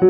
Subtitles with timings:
[0.00, 0.08] Hello，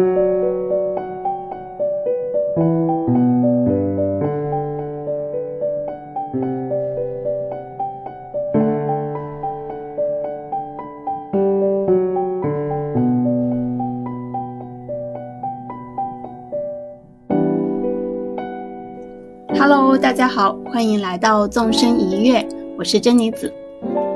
[19.99, 22.46] 大家好，欢迎来到纵身一跃，
[22.79, 23.53] 我是珍妮子。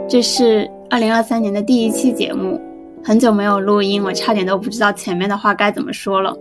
[0.08, 2.60] 这是二零二三年的第一期节目，
[3.06, 6.34] 很久没有录音，我差点都不知道前面的话该怎么说了。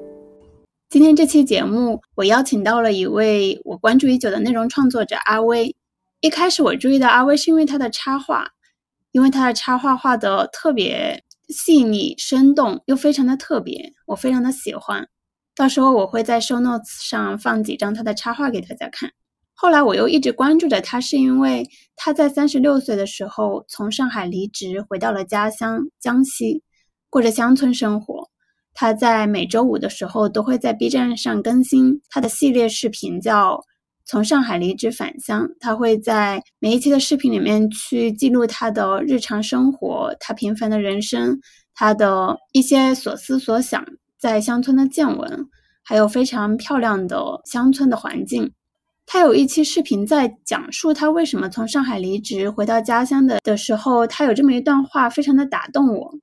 [0.90, 5.76] 今天这期节目，我邀请到了一位我关注已久的内容创作者阿威。
[6.22, 8.48] 一开始我注意到阿威是因为他的插画，
[9.12, 15.06] 因为他的插画画的特别细腻、生动，又非常的特别，我非常的喜欢。
[15.54, 19.12] 到时候我会在 show notes 上放几张他的插画给大家看。
[19.64, 26.62] 后来我又一直关注着他，是因为他在三十六岁的时候从上海离职，回到了家乡江西，
[27.10, 28.30] 过着乡村生活。
[28.74, 33.56] 他在每周五的时候都会在 B 站上更新他的系列视频，叫
[34.06, 35.48] 《从上海离职返乡》。
[35.62, 41.40] 他会在每一期的视频里面去记录他的日常生活，他平凡的人生，
[41.74, 43.82] 他的一些所思所想。
[44.20, 45.48] 在乡村的见闻，
[45.86, 48.52] 还有非常漂亮的乡村的环境。
[49.06, 56.16] 他有一期视频在讲述他为什么从上海离职回到家乡的的时候，他有这么一段话，非常的打动我。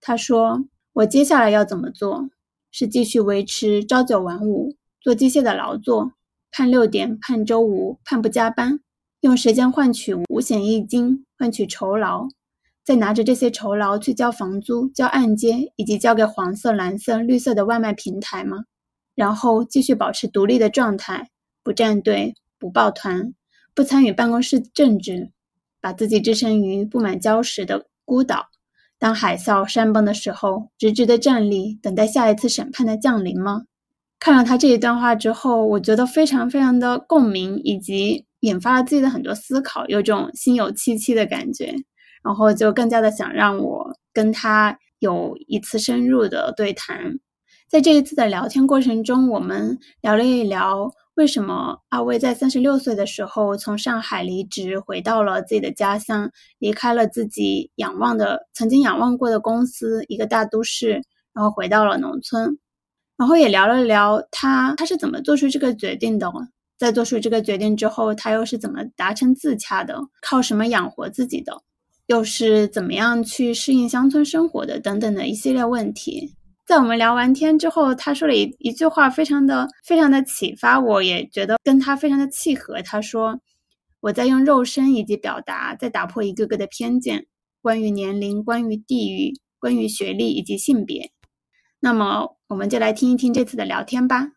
[0.00, 2.28] 他说：“我接下来要怎么做？
[2.70, 6.12] 是继续维持朝九晚五，做机械的劳作，
[6.50, 8.80] 判六点，判周五，判不加班，
[9.20, 12.28] 用时间换取五险一金，换取酬劳。”
[12.84, 18.64] 再拿着这些酬劳去交房租、交按揭，以及交给黄色、蓝色、绿色的外卖平台吗？
[19.14, 21.30] 然后继续保持独立的状态，
[21.64, 23.34] 不站队、不抱团、
[23.74, 25.32] 不参与办公室政治，
[25.80, 28.46] 把自己置身于布满礁石的孤岛，
[28.98, 33.62] 当海啸山崩的时候，直直的站立，等待下一次审判的降临吗？
[34.20, 41.74] 看了他这一段话之后，我觉得非常非常的共鸣，以及引发了自己的很多思考，有种心有戚戚的感觉。
[42.22, 47.18] 然后就更加的想让我跟他有一次深入的对谈，
[47.68, 61.00] 在这一次的聊天过程中，我们聊了一聊为什么阿威在三十六岁的时候从上海离职，回到了自己的家乡，离开了自己仰望的曾经仰望过的公司，一个大都市，
[61.32, 62.58] 然后回到了农村，
[63.16, 66.32] 然后也聊了聊他他是怎么做出这个决定的，
[66.76, 71.62] 在做出这个决定之后，他又是怎么达成自洽的，靠什么养活自己的。
[72.06, 74.78] 又是怎么样去适应乡村生活的？
[74.80, 76.34] 等等的一系列问题，
[76.66, 82.80] 在我们聊完天之后，他说了一一句话，非常的非常的启发，我也觉得跟他非常的契合。
[82.80, 83.38] 他说
[84.00, 87.26] ：“我在用肉身以及表达，在打破一个个的偏见，
[87.60, 91.10] 关于年龄，关于地域，关于学历以及性别。”
[91.80, 94.33] 那么，我们就来听一听这次的聊天吧。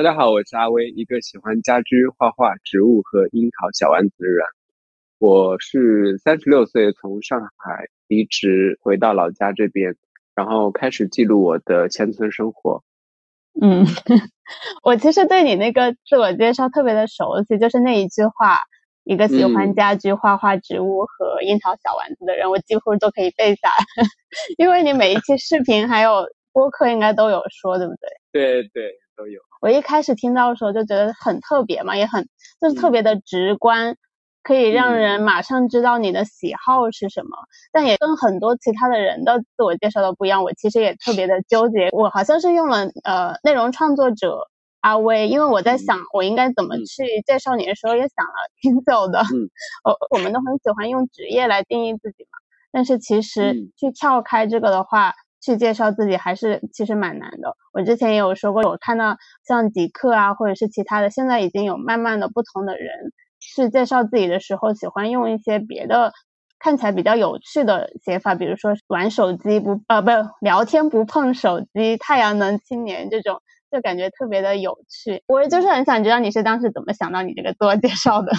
[0.00, 4.46] 大家好，我是阿威，一个喜欢家居、画画、植物和樱桃小丸子的人。
[5.18, 9.94] 我是三十六岁从上海离职回到老家这边，
[10.34, 12.82] 然后开始记录我的乡村生活。
[13.60, 13.84] 嗯，
[14.82, 18.56] 我其实对你那个自我介绍特别的熟悉，就是那一句话：
[19.04, 24.06] 一个喜欢家居、画画、植物和樱桃小丸子的人，我几乎都可以背下来，
[24.56, 28.08] 因为你每一期视频还有播客应该都有说，对不对？
[28.32, 28.98] 对对。
[29.20, 29.40] 都有。
[29.60, 32.26] 我一开始听到的时候就觉得很特别嘛，也很
[32.60, 33.96] 就是特别的直观，
[34.42, 37.36] 可以让人马上知道你的喜好是什么。
[37.70, 40.42] 但也跟很多其他的人的自我介绍都不一样。
[40.42, 44.48] 我其实也特别的纠结，我好像是用了呃内容创作者
[44.80, 48.32] 阿威，因为我在想我应该怎么去介绍你的时候也想了
[48.62, 49.22] 挺久的。
[49.84, 52.38] 我我们都很喜欢用职业来定义自己嘛，
[52.72, 55.12] 但是其实去撬开这个的话。
[55.40, 57.56] 去介绍自己还是其实蛮难的。
[57.72, 59.16] 我之前也有说过，我看到
[59.46, 66.12] 像迪克啊，或者是其他的，现在已经有慢慢的不同的人去介绍自己的时候，喜欢用一些别的
[66.58, 70.10] 看起来比较有趣的写法，比如说玩手机不呃不
[70.40, 73.40] 聊天不碰手机，太阳能青年这种，
[73.70, 75.22] 就感觉特别的有趣。
[75.26, 78.32] 我就是很想知道你是当时怎么想到你这个自我介绍的。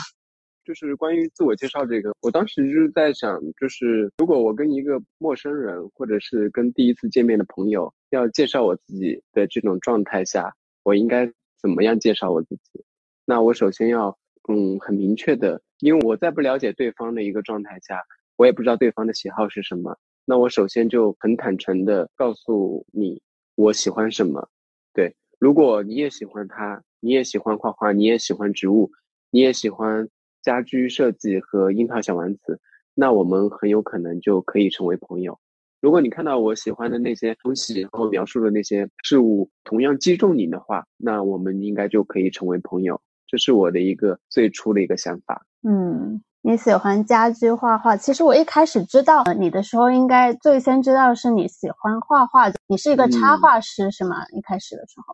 [0.73, 11.29] 就是关于自我介绍这个，我当时就是在想，就是如果我跟一个陌生人，或者是跟第一次见面的朋友要介绍我自己的这种状态下，我应该
[11.61, 12.85] 怎么样介绍我自己？
[13.25, 18.01] 那我首先要，嗯，很明确的，因为我在不了解对方的一个状态下，
[18.37, 23.21] 我也不知道对方的喜好是什么，那我首先就很坦诚的告诉你
[23.55, 24.47] 我喜欢什么，
[24.93, 28.89] 对，如果你也喜欢他，你也喜欢画画，你也喜欢植物，
[29.31, 30.07] 你也喜欢
[30.41, 32.59] 家居设计和樱桃小丸子，
[32.93, 35.39] 那我们很有可能就可以成为朋友。
[35.79, 43.01] 如果你看到我喜欢的那些东西，然后描述的那些事物同样击中你的话，那我们应该就可以成为朋友。
[43.27, 45.45] 这是我的一个最初的一个想法。
[45.67, 46.21] 嗯。
[46.43, 54.25] 你喜欢家居画画，其实我一开始知道你的时候，应该最先知道是你喜欢画画，你是一个插画师是吗？
[54.31, 55.13] 一开始的时候，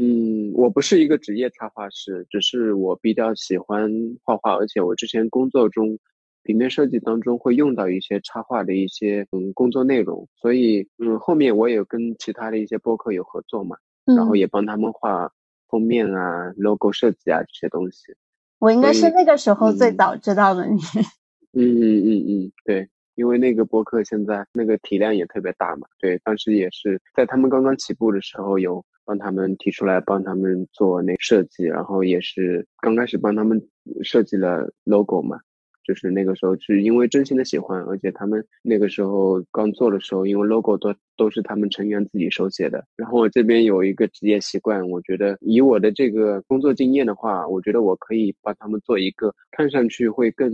[0.00, 3.90] 嗯，我不是一个职业插画师，只是我比较喜欢
[4.22, 5.98] 画画，而且我之前工作中，
[6.44, 15.32] 平面设计当中会用到一些插画的一些嗯工作内容，所以嗯后面我也跟其他的一些播客有合作嘛，然后也帮他们画
[15.68, 18.14] 封面啊、logo 设计啊这些东西。
[18.60, 20.80] 我应该是那个时候最早知道的你。
[21.54, 25.88] 嗯嗯嗯嗯，对，因为那个播客现在那个体量也特别大嘛。
[25.98, 33.58] 对，当时也是在他们刚刚起步的时候，有帮他们提出来帮他们做那设计，然后也是刚开始帮他们
[34.02, 35.40] 设计了 logo 嘛。
[35.82, 42.84] 就是那个时候是因为真心的喜欢，而且他们那个时候刚做的时候，因为 logo 都都是他们成员自己手写的。
[42.94, 50.52] 然后我这边有一个职业习惯，我觉得以我的这个工作经验的话，我觉得我可以帮他们做一个看上去会更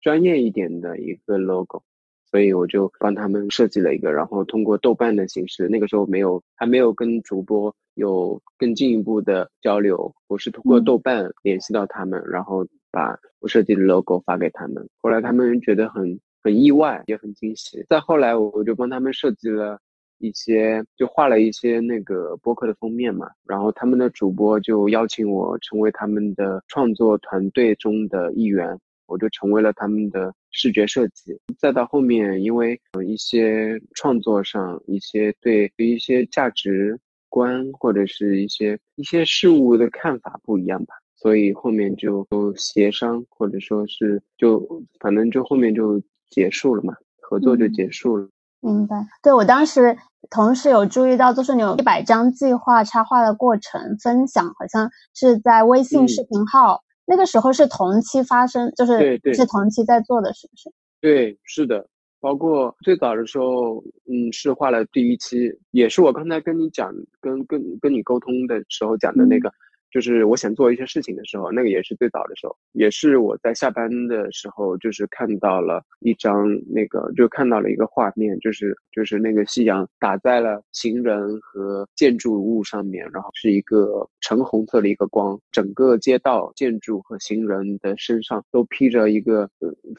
[0.00, 1.82] 专业一点的一个 logo，
[2.30, 12.64] 所以我就帮他们设计了一个，然后通过豆瓣的形式，那个时候没有还没有跟主播有更进一步的交流，我是通过豆瓣联系到他们，然后。
[12.92, 17.84] 把我设计的 logo 发给他们，后来他们觉得很很意外，也很惊喜。
[17.90, 19.78] 再后来，我就帮他们设计了
[20.16, 23.28] 一些，就画了一些那个播客的封面嘛。
[23.44, 28.78] 然后他们的主播就邀请我成为他们的创作团队中的一员，
[29.08, 31.38] 我就成为了他们的视觉设计。
[31.58, 36.98] 再到后面，因为一些创作上一些对一些价值
[37.36, 40.94] 观或者是一些一些事物的看法不一样吧。
[41.14, 46.00] 所以后面就协商，或者说是就反正就后面就
[46.30, 48.28] 结束了嘛，合作就结束了。
[48.60, 49.06] 明白。
[49.22, 49.98] 对我当时
[50.30, 56.82] 同时有注意到，就是你有一百张计划插画的过程分享，好像是在微信视频号。
[57.06, 60.72] 那个时候是同期发生，就是是同期在做的，是不是？
[61.00, 61.86] 对，是的。
[62.20, 69.52] 包括最早的时候，嗯，是画了第一期，也是我刚才跟你讲、跟跟跟你沟通的时候讲的那个。
[69.90, 89.48] 就是我想做一些事情的时候，那个也是最早的时候，也是我在下班的时候，就是看到了一张那个，就看到了一个画面，就是就是那个夕阳打在了行人和建筑物上面，然后是一个橙红色的一个光，整个街道、建筑和行人的身上都披着一个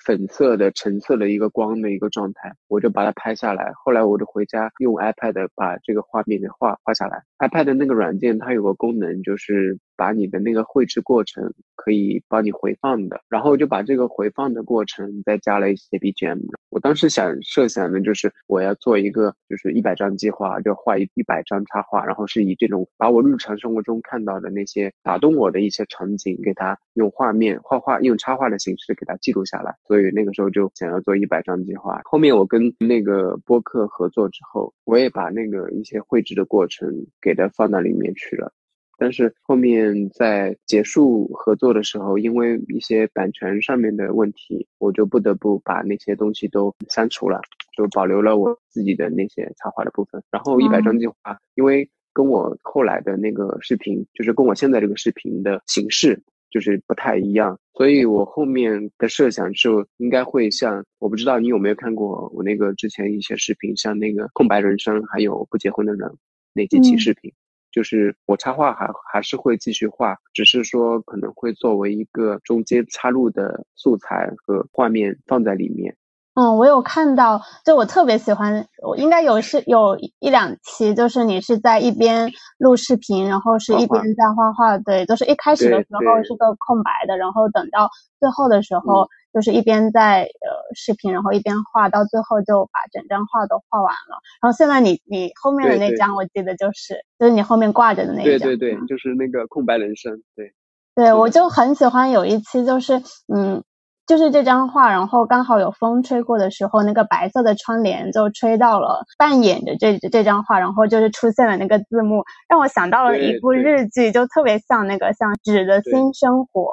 [0.05, 3.71] 粉色的、橙色的一个光的一个状态，我就把它拍下来。
[3.83, 7.23] 后来我就回家用 iPad 把这个画面给画画下来。
[7.39, 9.79] iPad 那个软件它有个功能就是。
[9.95, 16.39] 把你的那个绘制过程可以帮你回放的，然后就把这个回放的过程再加了一些 BGM。
[16.69, 29.75] 我当时想设想的就是我要做一个就是一百张计划，就画一一百张插画，然后是以这种把我日常生活中看到的那些打动我的一些场景，给它用画面画画用插画的形式给它记录下来。
[29.85, 32.01] 所以那个时候就想要做一百张计划。
[32.03, 36.89] 后面我跟那个播客合作之后，我也把那个一些绘制的过程
[37.21, 38.51] 给它放到里面去了。
[38.97, 47.39] 但是后面在结束合作的时候，因为一些版权上面的问题，我就不得不把那些东西都删除了，
[47.75, 50.23] 就保留了我自己的那些插画的部分。
[50.31, 51.15] 然后一百张计划，
[51.55, 66.11] 因为跟我后来的那个视频，就是跟我现在这个视频的形式就是不太一样，所以我后面的设想是应该会像，我不知道你有没有看过我那个之前一些视频，像那个空白人生，还有不结婚的人
[66.53, 67.31] 那几期视频。
[67.77, 75.95] 就是我插画还还是会继续画，只是说可能会作为一个中间插入的素材和画面放在里面。
[76.33, 84.79] 嗯，我有看到，就我特别喜欢，我应该有是有一两期，就是你是在一边录视频，然后是一边在画画。
[84.79, 87.87] 对，就是一开始的时候是个空白的，然后等到
[88.19, 89.07] 最后的时候。
[89.37, 94.17] 就是一边在呃视频，然后一边画，到最后就把整张画都画完了。
[94.41, 100.51] 然后现在你你后面的那张，我记得就是就是你后面挂着的那一张，对对对，就是那个空白人生，对。
[100.95, 102.99] 对，我就很喜欢有一期，就是
[103.31, 103.63] 嗯，
[104.07, 116.63] 就是这张画，然后刚好有风吹过的时候，那个白色的窗帘就吹到了扮演着这这张画，然后就是出现了那个字幕，让我想到了一部日剧，就特别像那个像《纸的新生活》，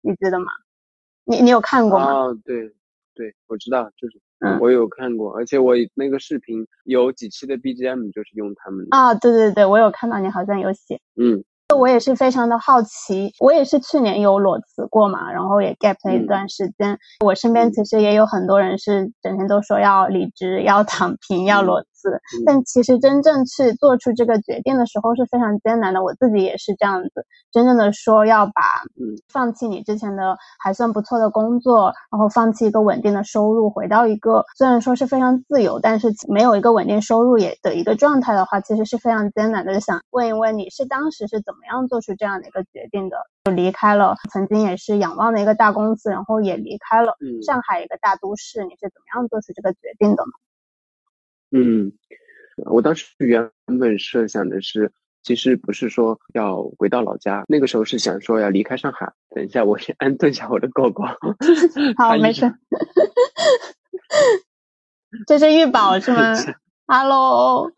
[0.00, 0.46] 你记得吗？
[1.30, 2.06] 你你有看过吗？
[2.06, 2.68] 啊，对，
[3.14, 8.96] 对，我知道，就是嗯，我有看过，而且我那个视频有几期的 BGM 就是用他们的。
[8.96, 11.00] 啊，对对对，我有看到你好像有写。
[11.16, 11.44] 嗯，
[11.76, 16.98] 我也是非常的好奇，我也是去年有裸辞过嘛，然后也 gap 了一段时间。
[17.24, 21.88] 我身边其实也有很多人是整天都说要离职、要躺平、要裸辞，
[22.44, 26.02] 但其实真正去做出这个决定的时候是非常艰难的。
[26.02, 28.52] 我自己也是这样子，真正的说要把
[29.28, 39.72] 放弃你之前的还算不错的工作，然后放弃一个稳定的收入，回到一个虽然说是非常自由，但是没有一个稳定收入也的一个状态的话，其实是非常艰难的。
[39.72, 41.60] 就想问一问，你是当时是怎么？
[41.60, 43.18] 怎么样做出这样的一个决定的？
[43.44, 47.12] 就离开了曾经也是仰望的一个大公司，然后也离开了
[47.44, 48.64] 上海一个大都市。
[48.64, 50.32] 你是怎么样做出这个决定的呢？
[51.52, 51.92] 嗯，
[52.66, 54.92] 我当时原本设想的是，
[55.22, 59.12] 其实不是说要回到老家，那个时候是想说要离开上海。
[59.30, 61.04] 等一下，我先安顿一下我的狗狗。
[61.98, 62.52] 好，没事。
[65.26, 66.34] 这是玉宝 是吗
[66.86, 67.72] ？Hello。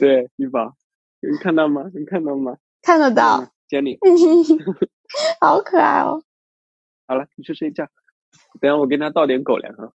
[0.00, 0.74] 对，玉宝。
[1.20, 1.82] 能看到吗？
[1.94, 2.56] 能看到吗？
[2.82, 3.98] 看得到，接你，
[5.40, 6.22] 好可爱哦。
[7.06, 7.86] 好了，你去睡觉。
[8.60, 9.92] 等下我给他倒点狗粮哈。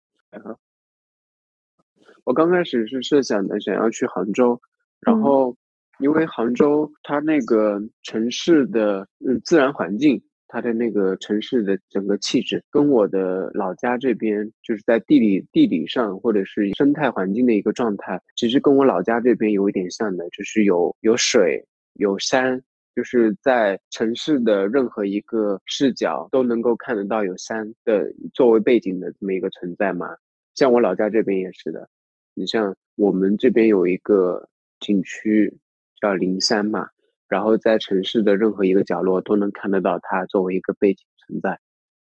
[2.24, 2.26] 哈。
[2.26, 4.60] 我刚开始是设想的，想要去杭州，
[5.00, 5.56] 然后
[5.98, 21.64] 因为杭州它那个城市的嗯自然环境，它的那个城市的整个气质，跟我的老家这边就是在地理地理上或者是生态环境的一个状态，其实跟我老家这边有一点像的，就是有有水
[21.94, 22.62] 有山，
[22.96, 30.16] 就是在城市的任何一个视角都能够看得到有山的作为背景的这么一个存在嘛。
[30.54, 31.88] 像我老家这边也是的。
[32.34, 34.48] 你像我们这边有一个
[34.80, 35.56] 景区
[36.00, 36.88] 叫灵山嘛，
[37.28, 41.58] 然后在城市的任何一个角落都能看得到它作为一个背景存在。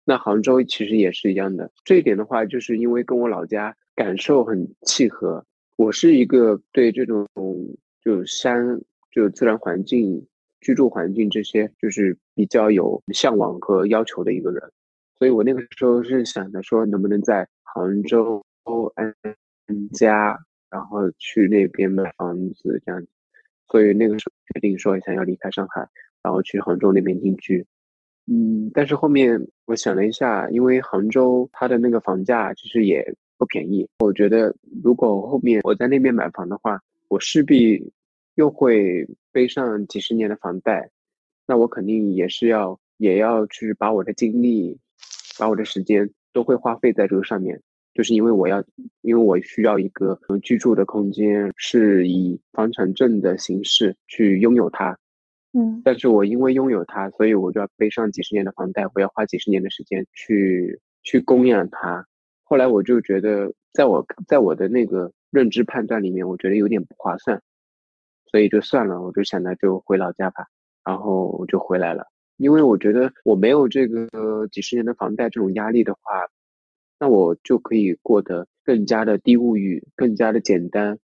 [0.06, 5.46] 那杭州其实也是一样的，这一点的话，就是因为跟我老家感受很契合。
[5.76, 7.28] 我是一个对这种
[8.04, 8.82] 就山
[9.12, 10.28] 就自然环境、
[10.62, 14.62] 居住环境这些就是比较有向往和要求的一个人，
[15.18, 18.44] 所以我那个时候是想着说，能不能在杭州
[18.96, 19.16] 安。
[19.70, 20.36] 搬家，
[20.72, 23.08] 然后去那边买房子这样子，
[23.68, 25.88] 所以那个时候决定说想要离开上海，
[26.24, 27.64] 然后去杭州那边定居。
[28.26, 37.92] 嗯，但是后面我想了一下，因为杭州它的那个房价其实也不便宜，我觉得如果后面我在那边买房的话，我势必
[38.34, 40.90] 又会背上几十年的房贷，
[41.46, 44.80] 那我肯定也是要也要去把我的精力，
[45.38, 47.62] 把我的时间都会花费在这个上面。
[47.94, 48.64] 就是因为我要，
[49.02, 54.98] 因为我需要一个居住的空间，是以房产证的形式去拥有它。
[55.52, 62.06] 嗯，但是我因为拥有它，所以我就要背上几十年的房贷，我要花几十年的时间去去供养它。
[62.44, 67.42] 后来我就觉得，在我在我的那个认知判断里面，我觉得有点不划算，
[68.28, 70.46] 所以就算了，我就想着就回老家吧，
[70.86, 72.06] 然后我就回来了。
[72.38, 76.02] 因为我觉得我没有这个几十年的房贷这种压力的话。
[77.00, 81.00] 那我就可以过得更加的低物欲，更加的简单。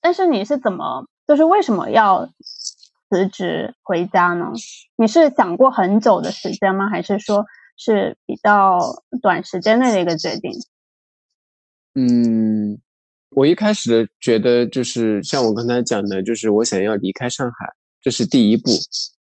[0.00, 2.30] 但是你是怎么，就是为什么要
[3.10, 4.52] 辞职回家呢？
[4.96, 6.88] 你是想过很久的时间吗？
[6.88, 7.44] 还是说
[7.76, 8.78] 是比较
[9.20, 10.52] 短时间内的一个决定？
[11.94, 12.78] 嗯，
[13.30, 17.66] 我一开始觉得就是像我刚才讲的，就是我想要离开上海，
[18.00, 18.70] 这是第一步。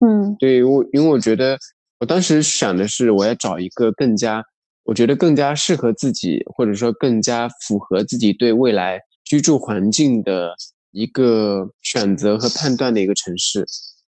[0.04, 1.56] 嗯，对我，因为我觉得
[2.00, 4.44] 我当时想的是，我要找一个更加。
[4.84, 10.54] 我觉得更加适合自己，或者说更加符合自己对未来居住环境的
[10.92, 13.66] 一个选择和判断的一个城市，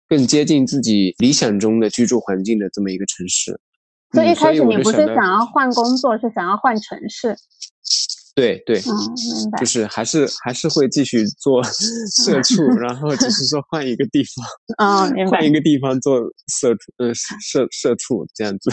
[0.09, 3.59] 更接近自己理想中的居住环境的这么一个城市。
[4.13, 7.37] 所以一开始你不是想要换工作，是想要换城市？
[8.35, 8.93] 对对，嗯，
[9.41, 9.59] 明白。
[9.59, 11.63] 就是还是还是会继续做
[12.23, 15.39] 社畜，然后只是说换一个地方， 啊，明白。
[15.39, 16.21] 换一个地方做
[16.61, 18.71] 社畜，嗯，社社畜这样子。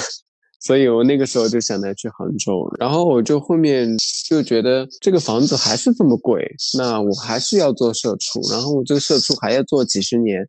[0.63, 3.89] 所以我那个时候就想着去杭州，然后我就后面
[4.29, 6.41] 就觉得这个房子还是这么贵，
[6.77, 10.47] 那我还是要做社畜，然后我这个社畜还要做几十年，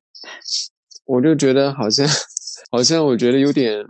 [1.04, 2.06] 我就觉得好像，
[2.70, 3.84] 好像我觉得有点，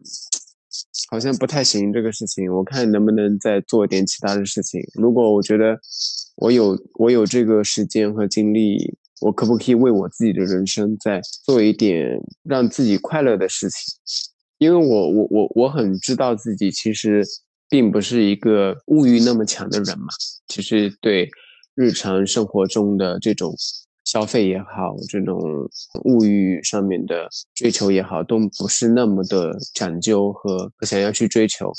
[1.10, 4.80] 好像不太行这个事情，我看能不能再做点其他的事情。
[4.94, 5.78] 如果我觉得
[6.36, 13.78] 我有我有这个时间和精力，我可不可以为我自己的人生再做一点让自己快乐的事情？
[14.64, 17.22] 因为我我我我很知道自己其实
[17.68, 20.06] 并不是一个物欲那么强的人嘛，
[20.48, 21.28] 其实对
[21.74, 23.54] 日常生活中的这种
[24.04, 25.38] 消费也好，这种
[26.04, 31.70] 物欲上面的追求也好，都不是那么的讲究和想要去追求，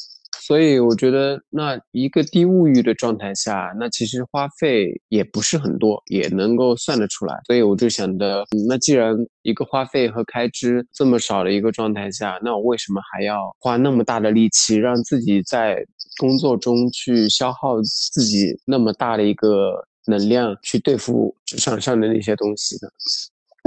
[0.41, 7.35] 所以我觉得，那一个低物欲的状态下，那其实花费也不是很多，也能够算得出来。
[7.45, 15.83] 所以我就想的，那既然一个花费和开支这么少的一个状态下，那我为什么还要花那么大的力气，让自己在
[16.19, 22.89] 工作中去消耗自己那么大的一个能量，去对付职场上的那些东西呢？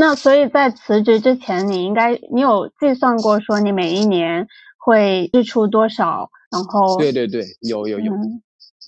[0.01, 4.47] 那所以在辞职之前，你应该你有计算过说你每一年
[4.89, 6.31] 会支出多少？
[6.51, 8.11] 然后对对对，有有有，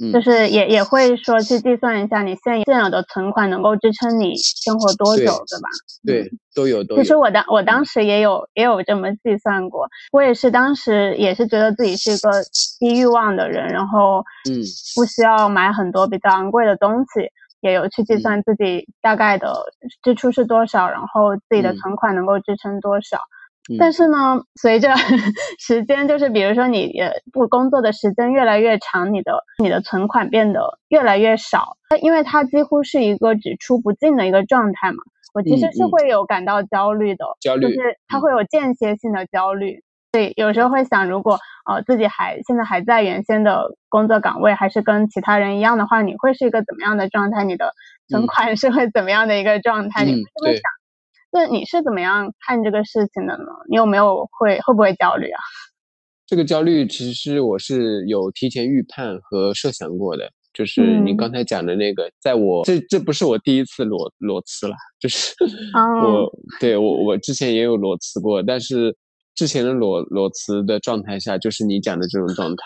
[0.02, 5.68] 嗯，就是也也会说去计算一下你现现有的存款能够支撑你生活多久，对吧？
[6.06, 7.02] 对，都有都有。
[7.02, 12.30] 其实我当我当时也有也有这么计算过，我也是当时也是觉得自己是一个
[12.78, 14.64] 低欲望的人，然后嗯，
[14.96, 17.28] 不需要买很多比较昂贵的东西，
[17.60, 19.54] 也有去计算自己大概的
[20.02, 23.18] 支出是多少，然后自己的存款能够支撑多少。
[23.78, 24.94] 但是呢，随着
[25.60, 26.92] 时间，就是比如说你
[27.32, 34.98] 不工作的时间越来越长，你的你的存款变得越来越少，因为它几乎是一个只出不进的一个状态嘛。
[35.32, 39.80] 我其实是会有感到焦虑的，焦虑，就是它会有间歇性的焦虑。
[40.10, 41.38] 对，有时候会想，如果
[41.70, 47.44] 呃自己还现在还在原先的工作岗位，还是跟其他人一样的话，你会是一个怎么样的状态？
[47.44, 47.72] 你的
[48.08, 50.04] 存款是会怎么样的一个状态？
[50.04, 50.62] 你会这么想？
[51.32, 53.44] 那你是怎么样看这个事情的呢？
[53.68, 55.40] 你有没有会会不会焦虑啊？
[56.26, 65.34] 这个焦虑其实我是有提前预判和设想过的，就是你刚才讲的那个，在我这这不是我第一次裸裸辞了，就是
[66.04, 68.96] 我对我我之前也有裸辞过，但是
[69.34, 72.62] 之前的裸裸辞的状态下，就是你讲的这种状态，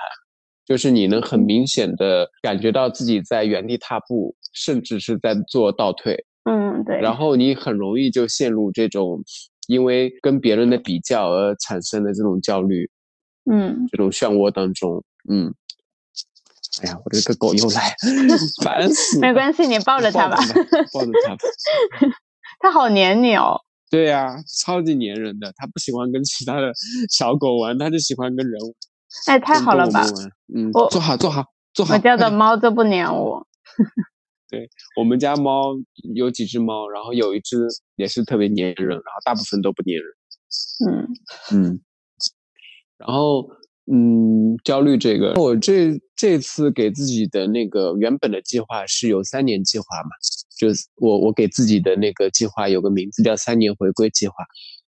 [0.66, 6.22] 就是你能很明显的感觉到自己在原地踏步，甚至是在做倒退。
[6.44, 7.00] 嗯，对。
[7.00, 9.22] 然后你很容易就陷入这种
[9.68, 12.90] 因为跟别人的比较而产生的这种焦虑，
[13.50, 15.54] 嗯，这种漩涡当中，嗯。
[16.82, 17.94] 哎呀，我这个狗又来，
[18.64, 19.20] 烦死！
[19.20, 20.36] 没关系，你抱着它吧，
[20.92, 21.38] 抱着它吧。
[22.58, 23.60] 它好黏你哦。
[23.88, 25.52] 对呀，超级粘人的。
[25.56, 26.72] 它不喜欢跟其他的
[27.08, 28.72] 小狗玩，它就喜欢跟人玩。
[29.28, 30.02] 哎，太好了吧？
[30.52, 31.94] 嗯，坐好，坐好，坐好。
[31.94, 33.46] 我家的猫都不粘我。
[34.54, 35.74] 对我们家猫
[36.14, 40.04] 有几只猫，然后有一只也是特别粘人，然后大部分都不粘人。
[40.86, 41.08] 嗯
[41.52, 41.80] 嗯，
[42.96, 43.48] 然后
[43.92, 50.10] 嗯，焦虑这个，我这这次给自己的那个原本的计划是有三年计划嘛，
[50.56, 54.34] 就是我我给自己的那个计划有个名字叫三年回归计划。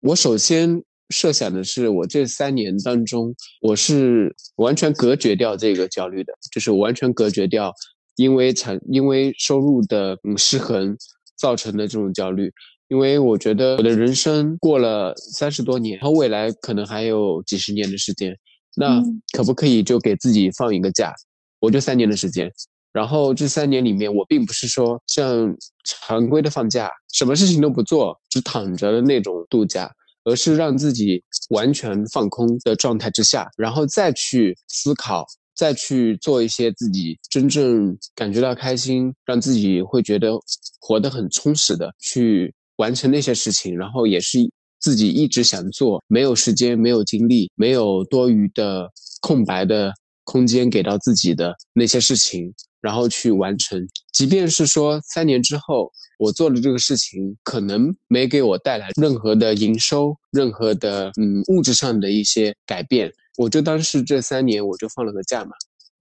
[0.01, 7.73] 我首先设想的是，我这三年当中，我是完全隔绝掉这个焦虑的，就是完全隔绝掉。
[8.17, 10.97] 因为产因为收入的嗯失衡
[11.39, 12.51] 造成的这种焦虑，
[12.89, 18.37] 因为我觉得我的人生过了三十多年，然后未来可能还有几十年的时间，
[18.77, 19.03] 那
[19.33, 21.13] 可不可以就给自己放一个假？
[21.61, 22.51] 我就三年的时间，
[22.93, 29.91] 然后这三年里面，我并不是说像常规的放假，什么事情都不做，只躺着的那种度假，
[30.25, 35.27] 而是让自己完全放空的状态之下，然后再去思考。
[35.57, 40.33] 再去做一些自己真正感觉到开心，让自己会觉得
[40.79, 44.39] 活得很充实的，去完成那些事情，然后也是
[44.79, 48.89] 自己一直想做，没有时间、没有精力、没有多余的
[49.21, 49.93] 空白的
[50.25, 53.85] 空间给到自己的那些事情，然后去完成。
[54.13, 63.11] 即便是说三年之后，我做的这个事情可能没给我带来任何的营收、任何的嗯物质上的一些改变。
[63.37, 65.53] 我就当是这三年我就放了个假嘛，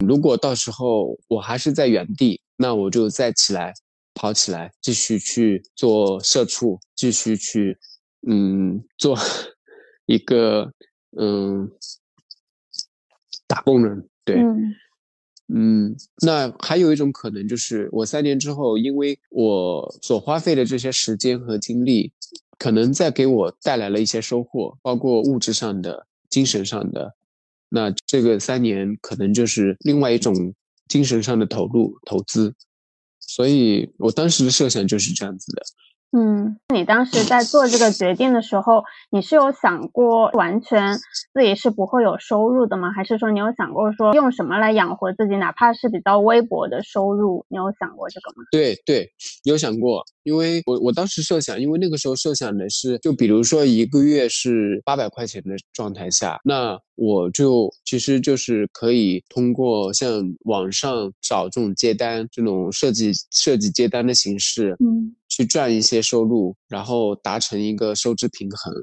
[0.06, 3.74] 如果到时候我还是在原地，那我就再起来
[4.13, 7.78] 跑起来，继续去做社畜，继续去
[8.28, 9.17] 嗯做
[10.08, 10.71] 一个
[11.17, 11.69] 嗯
[13.48, 14.08] 打工人。
[14.24, 14.38] 对，
[15.54, 15.95] 嗯，
[16.26, 22.12] 那还有一种可能就是我三年之后，因为我所花费的这些时间和精力，
[22.58, 27.15] 可能在给我带来了一些收获，包括物质上的、精神上的。
[27.76, 30.34] 那这个三年可能就是另外一种
[30.88, 32.56] 精神上的投入投资，
[33.20, 35.62] 所以我当时的设想就是这样子的。
[36.18, 40.98] 嗯，你当时在做这个决定的时候，你是有想过完全
[41.34, 42.94] 自己是不会有收入的吗？
[42.96, 47.46] 还是说你有想过说用什么来养活自己，哪怕是比较微薄的收入？
[47.50, 48.46] 你有想过这个吗？
[48.50, 49.12] 对对，
[49.44, 65.16] 有想过，因为我我当时设想，因为那个时候设想的是，就比如说一个月是八百块钱的状态下，那我就其实就是可以通过像网上找这种接单，这种设计设计接单的形式，嗯。
[65.28, 68.74] 去赚一些收入，然后达成一个收支平衡，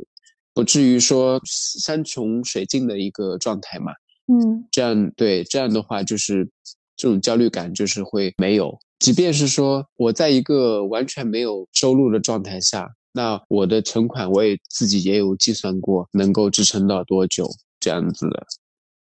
[0.52, 3.92] 不至于说山穷水尽的一个状态嘛。
[4.26, 6.46] 嗯这样对这样的话就是
[6.94, 8.78] 这种焦虑感就是会没有。
[8.98, 17.48] 即便是说我在一个完全没有收入的状态下，那我的存款我也自己也有计算过，能够支撑到多久
[17.82, 18.46] 这样子的。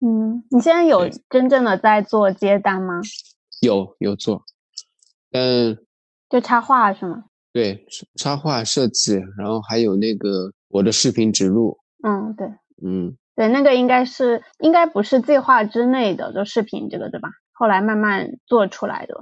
[0.04, 3.00] 嗯，你现在有真正的在做接单吗？
[3.60, 4.44] 有有做，
[5.30, 5.78] 嗯
[6.28, 7.24] 就插画是吗？
[7.52, 12.48] 对插画设计，然后还有那个我的视频植入，嗯，对
[12.84, 17.28] 嗯，对，那个应该是应该不是计划之内的，就视频这个对吧？
[17.52, 19.14] 后来慢慢做出来的。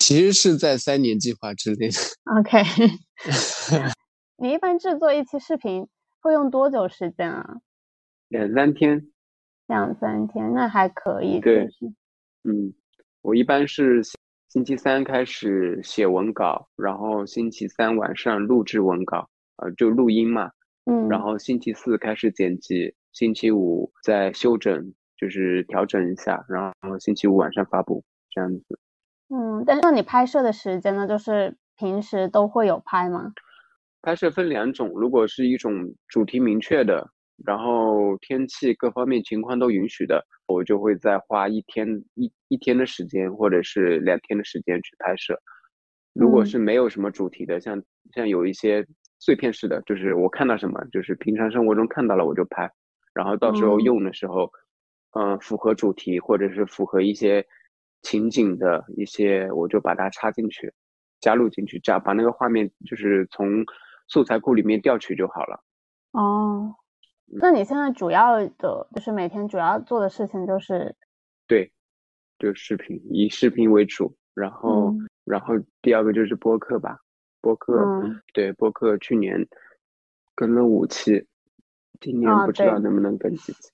[0.00, 1.94] 其实是在三年计划之内的。
[2.40, 2.62] OK，
[4.38, 5.86] 你一般制作一期视频
[6.20, 7.58] 会用多久时间啊？
[8.28, 9.08] 两三天，
[9.66, 11.40] 两三天，那还可以。
[11.40, 11.68] 对
[12.44, 12.72] 嗯，
[13.22, 14.14] 我一般是星
[14.48, 20.50] 星期三开始写文稿，然后星期三晚上录制文稿，呃，就录音嘛，
[20.86, 28.78] 嗯，然后星期四开始剪辑，星期五再修整，就是调整一下，然后星期五晚上发布，这样子。
[29.28, 31.06] 嗯，但是那你拍摄的时间呢？
[31.06, 33.32] 就是平时都会有拍吗？
[34.00, 37.10] 拍摄分两种，如果是一种主题明确的，
[37.44, 45.40] 然后天气各方面情况都允许的，我就会再花一天一一天的时间，或者是两天的时间去拍摄。
[46.14, 47.80] 如果嗯是没有什么主题的，像
[48.12, 48.84] 像有一些
[49.20, 52.68] 碎片式的，就是我看到什么，就是平常生活中看到了我就拍，
[53.14, 54.50] 然后到时候嗯用的时候，
[55.12, 57.46] 嗯、符合主题或者是符合一些
[58.02, 60.72] 情景的一些，我就把它插进去，
[61.20, 63.64] 加入进去，这样把那个画面就是从
[64.08, 65.62] 素材库里面调取就好了。
[66.12, 66.74] 哦，嗯
[67.30, 68.48] 那你现在主要的
[68.94, 70.94] 就是每天主要做的事情就是，
[71.46, 71.70] 对，
[72.38, 75.08] 就视频，以视频为主，然后、嗯。
[75.24, 76.98] 然后第二个就是播客吧，
[77.42, 78.22] 播客，嗯。
[78.32, 79.46] 对，播客去年
[80.34, 81.26] 跟了五期，
[82.00, 83.68] 今年啊不知道能不能跟几期。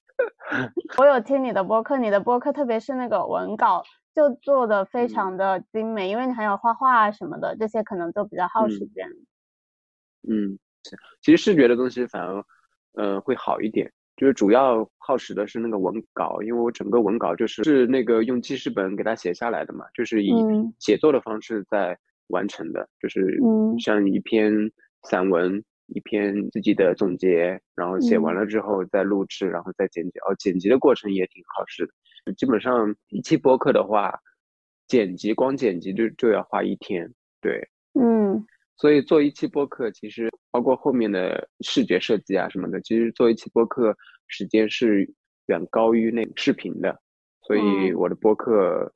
[0.99, 5.09] 我有听你的播客，你的播客特别是那个文稿就做的非嗯。
[5.09, 8.91] 常的精美，因为你还有画画啊什么的，这些可能都比较耗时嗯。
[8.93, 9.09] 间。
[10.27, 12.45] 嗯，是其实视觉的东西反而，
[12.95, 13.93] 呃，会好一点。
[14.17, 24.53] 就是主要耗时的是那个文稿，因为我整个文稿就是是那个用记事本给它写下来的嘛，就是以嗯写作的方式在完成的，就是嗯像一篇
[25.03, 30.19] 散文，一篇自己的总结，然后写完嗯了之后再录制，然后再剪辑。
[30.21, 31.85] 哦，剪辑的过程也挺耗时
[32.25, 34.17] 的，基本上一期播客的话，
[34.87, 37.69] 剪辑光剪辑就就要花一天，对。
[37.95, 43.97] 嗯所以做一期播客，其实包括后面的视觉设计啊什么的，其实做一期播客
[44.29, 45.09] 时间是
[45.47, 47.01] 远高于那个视频的。
[47.43, 48.91] 所以嗯我的播客，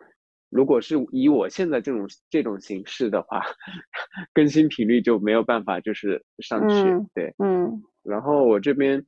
[0.50, 3.42] 如果是以我现在这种这种形式的话，
[4.32, 6.74] 更新频率就没有办法就是上去。
[6.74, 8.98] 嗯对，嗯然后我这边，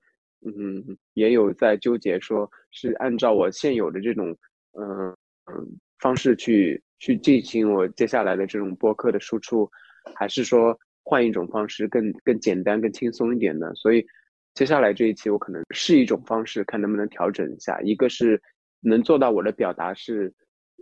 [0.44, 4.37] 嗯，也有在纠结，说是按照我现有的这种，
[4.78, 5.09] 嗯
[5.46, 9.70] 嗯方式去去进行我接下来的这种播客的输出，
[10.14, 13.74] 还是说换一种方式更更简单、更轻松一点呢。
[13.74, 14.06] 所以
[14.54, 17.80] 接下来这一期我可能试一种方式，看能不能调整一下。
[17.82, 18.40] 一个是
[18.80, 20.32] 能做到我的表达是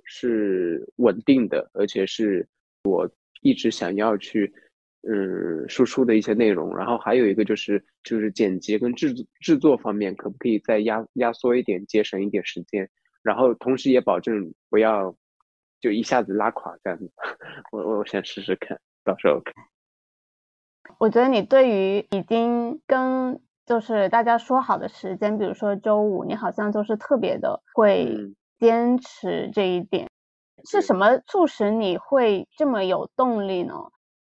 [0.05, 2.47] 是稳定的，而且是
[2.85, 3.11] 我
[3.43, 4.53] 一直想要去
[5.03, 6.77] 嗯输出的一些内容。
[6.77, 12.89] 然后还有一个就是就是剪辑跟制作制作方面，可不可以再压压缩一点，节省一点时间？
[13.23, 15.15] 然后同时也保证不要
[15.81, 17.11] 就一下子拉垮这样子。
[17.73, 19.55] 我我想试试看，到时候看。
[20.99, 30.09] 我觉得你对于已经跟就是大家说好的时间，比如说周五，你好像就是特别的会嗯坚持这一点。
[30.65, 33.75] 是什么促使你会这么有动力呢？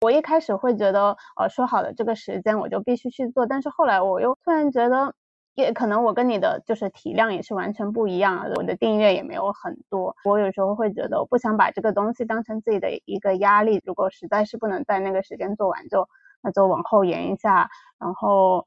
[0.01, 5.13] 我一开始会觉得，呃，说好的这个时间我就必须去做，但是后来我又突然觉得，
[5.59, 16.07] 也可能我跟你的就是体量也是完全不一样的，我的订阅也没有很多，我有时候会觉得我不想把这个东西当成自己的一个压力，如果实在是不能在那个时间做完就，
[16.41, 17.69] 那就往后延一下，
[17.99, 18.65] 然后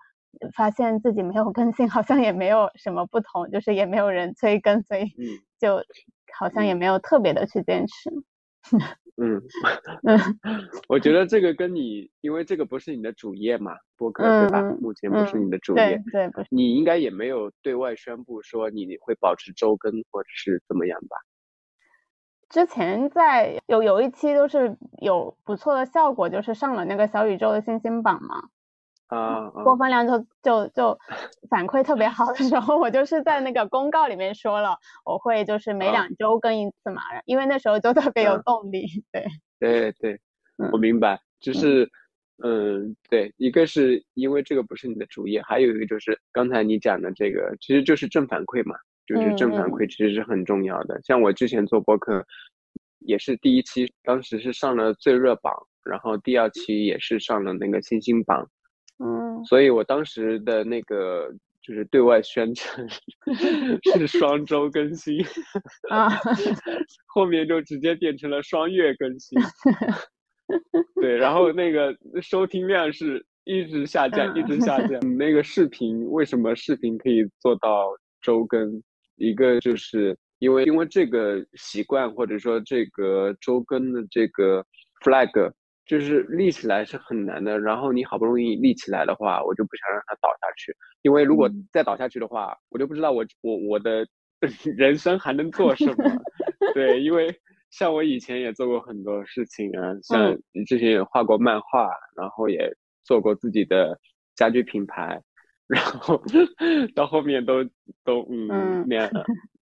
[0.55, 5.27] 发现自己没有更新，好像也没有什么不同，就是也没有人催更，所以嗯
[5.59, 5.83] 就
[6.39, 8.11] 好像也嗯没有特别的去坚持。
[8.11, 8.81] 嗯，
[9.23, 9.41] 嗯
[10.89, 14.61] 我觉得这个跟你，因为这个不是你的主业嘛，播客对吧？
[14.61, 16.49] 嗯目前不是嗯你的主对业，对，不是。
[16.51, 21.17] 你应该也没有对外宣布说你会保持周更或者是怎么样吧？
[22.51, 28.49] 之前在有有一期都是有不错的效果，就是上了那个小宇宙的星星榜嘛，
[29.15, 30.99] 啊啊播放量就就就
[31.51, 35.93] 反馈特别好的时候，我就是在那个公告里面说了，我会就是每啊。
[35.93, 38.43] 两周更一次嘛，因为那时候就特别有嗯。
[38.45, 38.87] 动力。
[39.13, 39.27] 对，
[39.61, 40.21] 对对，
[40.73, 40.81] 我嗯。
[40.81, 41.89] 明白，就是，
[42.43, 48.75] 嗯，对，一个是因为这个不是你的主业，还有一个就是刚才你讲的这个，其实就是正反馈嘛，
[49.07, 51.01] 就是正反馈其实是很重要的。
[51.05, 52.25] 像我之前做播客，
[53.01, 55.53] 也是第一期当时是上了最热榜，
[55.85, 58.49] 然后第二期也是上了那个新星榜，
[58.99, 61.29] 嗯，所以我当时的那个
[61.63, 62.87] 就是对外宣称
[63.97, 65.19] 是双周更新，
[65.91, 66.09] 啊，
[67.07, 69.39] 后面就直接变成了双月更新，
[71.01, 75.01] 对，然后那个收听量是一直下降，一直下降。
[75.17, 77.89] 那个视频为什么视频可以做到
[78.21, 78.83] 周更？
[79.17, 84.65] 一个就是因为因为这个习惯或者说这个周更的这个
[85.05, 85.53] flag，
[85.93, 87.61] 就是立起来是很难的。
[87.61, 94.07] 然后你好不容易立起来的话，我就不想让它倒下去，因为如果再倒下去的话，我就不知道我我我的
[94.75, 95.95] 人生还能做什么。
[96.73, 97.29] 对，因为
[97.69, 100.35] 像我以前也做过很多事情啊，像
[100.67, 102.75] 之前也画过漫画，然后也
[103.05, 104.01] 做过自己的
[104.35, 105.21] 家居品牌。
[105.67, 106.23] 然后
[106.97, 107.63] 到后面都
[108.03, 109.11] 都嗯那样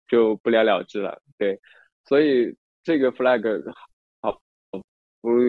[0.07, 1.59] 就不了了之了，对，
[2.05, 3.41] 所以这个 flag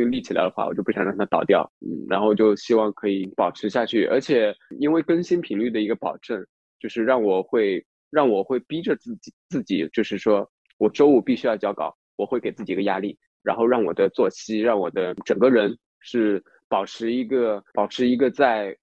[0.10, 6.46] 立起来的话，我就不想让它倒掉，嗯，然后就希望可以保持下去，而且因为更新频率的一个保证，
[6.80, 18.76] 就是让我会让我会逼着自己自己，就是说我周五必须要交稿，我会给自己一个压力，然后让我的作息，让我的整个人是保持一个保持一个在。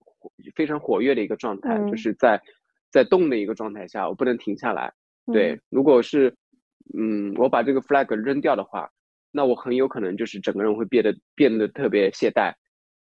[0.56, 2.42] 非常活跃的一个状态，就是在
[2.90, 4.92] 在动的一个状态下，我不能停下来。
[5.32, 6.34] 对，如果是
[6.98, 8.90] 嗯，我把这个 flag 扔掉的话，
[9.30, 12.52] 那我很有可能就是整个人会变得变得特别懈怠。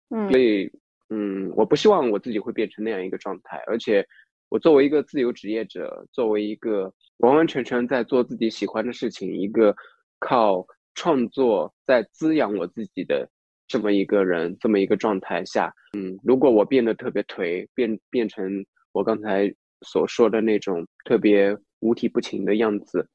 [0.09, 0.71] 嗯，所以
[1.09, 3.57] 嗯，我不希望我自己会变成那样一个状态。
[3.67, 4.05] 而且，
[4.49, 9.75] 我作为一个自由职业者，作为一个完完全全在做自己喜欢的事情，一个
[10.19, 13.29] 靠创作在滋养我自己的。
[13.67, 19.49] 这么一个人，这么一个状态下，嗯，如果我变得特别颓，变变成我刚才
[19.87, 23.07] 所说的那种特别五体不勤的样子，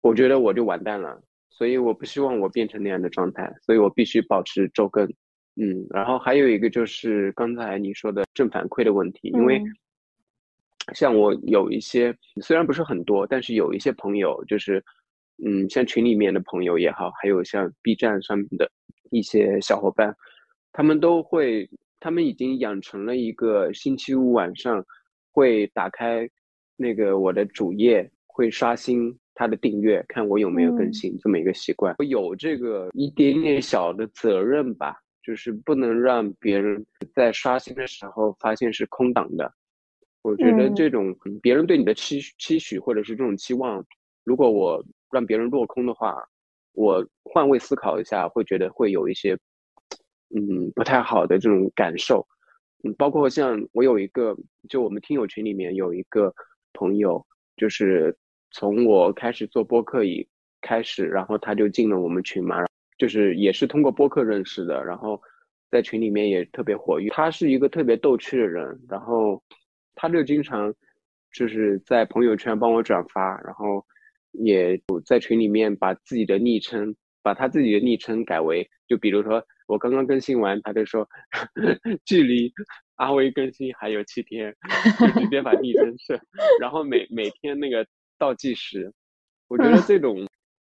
[0.00, 1.20] 我觉得我就完蛋了。
[1.56, 5.04] 所以我不希望我变成那样的状态，所以我必须保持周更，
[5.56, 5.86] 嗯。
[5.90, 9.62] 然后还有一个就是刚才你说的正反馈的问题，因为
[10.94, 14.84] 像我有一些虽然不是很多，但是有一些朋友就是，
[15.44, 18.70] 嗯，像群里面的朋友也好，还有像 B 站上面的。
[19.10, 20.16] 一些小伙伴，
[20.72, 24.84] 他们都会，他们已经养成了一个星期五晚上
[25.30, 26.28] 会打开
[26.74, 31.94] 那个我的主页，会刷新他的订阅，看我有没有更新这么一个习惯。
[31.98, 39.52] 我有这个一点点小的责任吧，就是不能让别人在刷新的时候发现是空档的。
[40.22, 43.84] 我觉得这种别人对你的期期许或者是这种期望，
[44.24, 46.16] 如果我让别人落空的话。
[46.76, 49.38] 我换位思考一下，会觉得会有一些，
[50.34, 52.26] 嗯，不太好的这种感受，
[52.82, 54.36] 嗯，包括像我有一个，
[54.68, 56.34] 就我们听友群里面有一个
[56.72, 57.24] 朋友，
[57.56, 58.12] 就是
[58.54, 60.26] 从我开始做播客以
[60.62, 62.64] 开始，然后他就进了我们群嘛，
[62.96, 65.20] 就是也是通过播客认识的，然后
[65.70, 67.10] 在群里面也特别活跃。
[67.10, 69.42] 他是一个特别逗趣的人，然后
[69.94, 70.72] 他就经常
[71.32, 73.84] 就是在朋友圈帮我转发，然后。
[74.36, 81.08] 也在群里面把自己的昵称，把他自己的昵称改为，就比如说我刚刚更新完，他就说
[82.04, 82.52] 距离
[82.96, 84.52] 阿威更新还有七天，
[84.98, 86.20] 就直接把昵称设，
[86.60, 87.86] 然后每每天那个
[88.18, 88.92] 倒计时，
[89.48, 90.26] 我觉得这种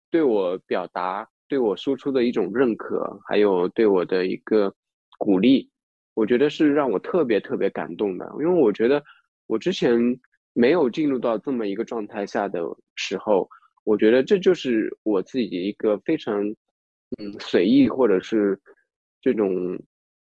[0.09, 4.73] 对我表达、对我输出的一种认可，还有对我的一个
[5.17, 5.69] 鼓励，
[6.13, 9.03] 我觉得是让我特别特别感动的，因为我觉得
[9.47, 10.19] 我之前。
[10.55, 12.61] 没有进入到这么一个状态下的
[12.95, 13.49] 时候，
[13.85, 16.47] 我觉得这就是我自己一个非常，
[17.17, 18.61] 嗯，随意或者是
[19.19, 19.49] 这种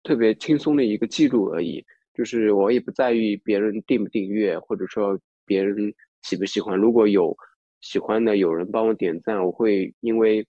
[0.04, 1.84] 特别轻松的一个记录而已。
[2.14, 5.92] 就是我也不在意别人订不订阅，或者说别人
[6.26, 6.76] 喜不喜欢。
[6.76, 7.36] 如果有
[7.80, 10.44] 喜欢的，有人帮我点赞，我会因为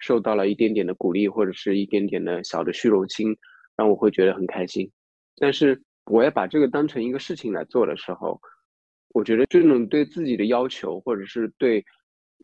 [0.00, 3.36] 受到了一点点的鼓励，或者是一点点的小的虚荣心，
[3.76, 4.90] 让我会觉得很开心。
[5.36, 8.40] 但是我要把这个当成一个事情来做的时候。
[9.12, 11.84] 我觉得这种对自己的要求，或者是对，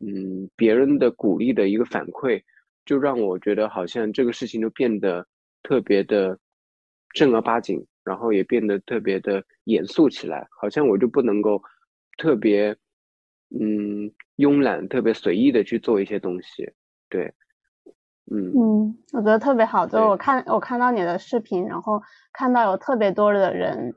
[0.01, 2.43] 嗯，别人的鼓励的一个反馈，
[2.85, 5.25] 就让我觉得好像这个事情就变得
[5.63, 6.37] 特别的
[7.15, 10.45] 正儿八经，然后也变得特别的严肃起来。
[10.61, 11.63] 好像我就不能够
[12.17, 12.77] 特别，
[13.51, 16.73] 嗯，慵懒、特别随意的去做一些东西。
[17.09, 17.33] 对，
[18.31, 19.87] 嗯嗯，我觉得特别好。
[19.87, 22.03] 就是我看我看到你的视频，然后
[22.33, 23.95] 看到有特别多的人。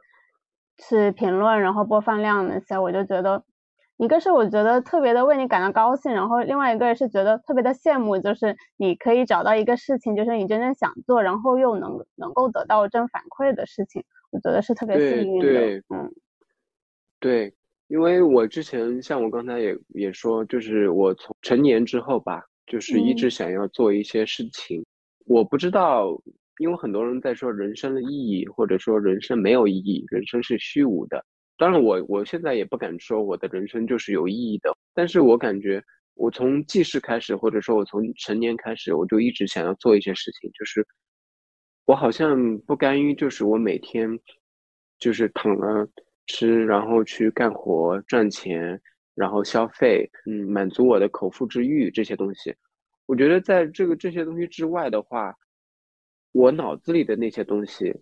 [0.81, 3.43] 去评论，然后播放量那些，我就觉得，
[3.97, 15.51] 一个是我觉得特别的为你感到高兴，然后另外一个是觉得特别的羡慕，就是你可以找到一个事情，就是你真正想做，然后又能能够得到正反馈的事情，我觉得是特别幸运的。
[15.51, 16.13] 对，嗯，
[17.19, 17.53] 对，
[17.89, 24.85] 因为我之前像我刚才也也说，就是我从成年之后吧，就是一直想要做一些事情。
[25.25, 26.15] 我不知道，
[26.59, 31.25] 因为很多人在说人生的意义，或者说人生没有意义，人生是虚无的。
[31.57, 40.85] 当然，我我现在也不敢说我的人生就是有意义的，但是我感觉我从记事开始，或者说我从成年开始，我就一直想要做一些事情，就是
[41.85, 44.19] 我好像不甘于就是我每天
[44.99, 45.89] 就是躺了
[46.29, 48.79] 吃，然后去干活赚钱，
[49.15, 52.55] 然后消费，嗯，满足我的口腹之欲这些东西。
[53.05, 55.35] 我觉得在这个这些东西之外的话，
[56.31, 57.93] 我脑子里的那些东西，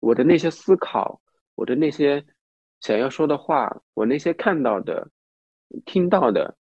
[0.00, 1.20] 我的那些思考，
[1.54, 2.24] 我的那些。
[2.80, 5.08] 想要说的话，我那些看到的、
[5.86, 6.56] 听到的，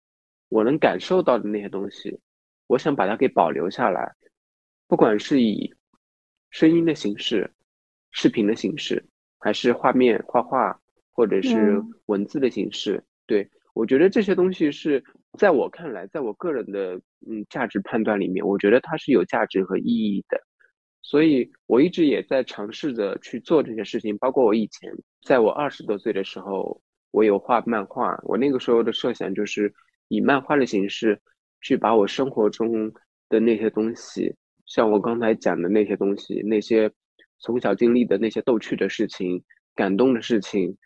[0.48, 2.18] 我能感受到的那些东西，
[2.66, 4.16] 我想把它给保留下来，
[4.88, 5.72] 不管是以
[6.50, 7.48] 声音的形式、
[8.10, 10.80] 视频的形式，还是画面、画画，
[11.18, 13.02] 或者是文字的形式。
[13.26, 15.02] 对我觉得这些东西是
[15.36, 16.94] 在我看来，在我个人的
[17.28, 20.40] 嗯价值判断里面，我觉得它是有价值和意义的。
[21.02, 24.16] 所以，我一直也在尝试着去做这些事情。
[24.18, 24.92] 包括我以前，
[25.26, 28.16] 在我二十多岁的时候，我有画漫画。
[28.22, 29.74] 我那个时候的设想就是
[30.06, 31.20] 以漫画的形式，
[31.62, 32.92] 去把我生活中
[33.28, 34.32] 的那些东西，
[34.66, 36.88] 像我刚才讲的那些东西，那些
[37.40, 39.42] 从小经历的那些逗趣的事情、
[39.74, 40.76] 感动的事情，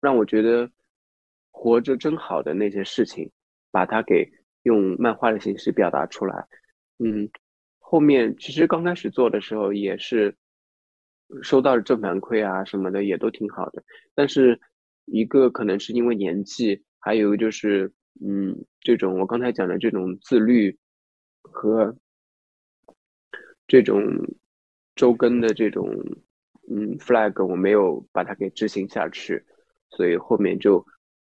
[0.00, 0.70] 让我觉得
[1.50, 3.30] 活着真好的那些事情，
[3.70, 4.30] 把它给
[4.62, 6.46] 用漫画的形式表达出来。
[6.98, 7.28] 嗯。
[7.88, 10.36] 后面其实刚开始做的时候也是
[11.40, 13.80] 收到了正反馈啊什么的也都挺好的，
[14.12, 14.60] 但是
[15.04, 20.76] 一个可能是因为年纪，还有就是嗯这种我刚才讲的这种自律
[21.42, 21.96] 和
[23.68, 24.02] 这种
[24.96, 25.88] 周更的这种
[26.68, 29.44] 嗯 flag 我没有把它给执行下去，
[29.96, 30.86] 所以后面就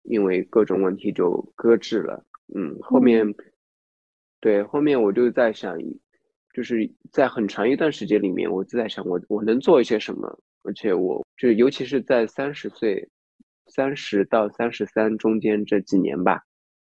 [0.04, 2.26] 因为各种问题就搁置了。
[2.54, 3.34] 嗯，后面
[4.42, 5.78] 对后面我就在想。
[6.54, 10.40] 就是在很长一段时间里面，我就在想，我我能做一些什么？
[10.64, 13.08] 而且我就尤其是在三十岁、
[13.68, 16.42] 三十到三十三中间这几年吧，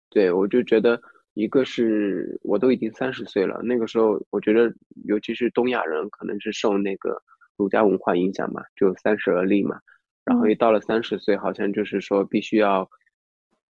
[0.10, 1.00] 对我就觉得，
[1.36, 4.74] 一个是我都已经三十岁了，那个时候我觉得，
[5.06, 7.22] 尤其是东亚人，可能是受那个
[7.56, 9.80] 儒家文化影响嘛，就三十而立嘛，
[10.26, 12.90] 然后一到了三十岁，好像就是说必须要，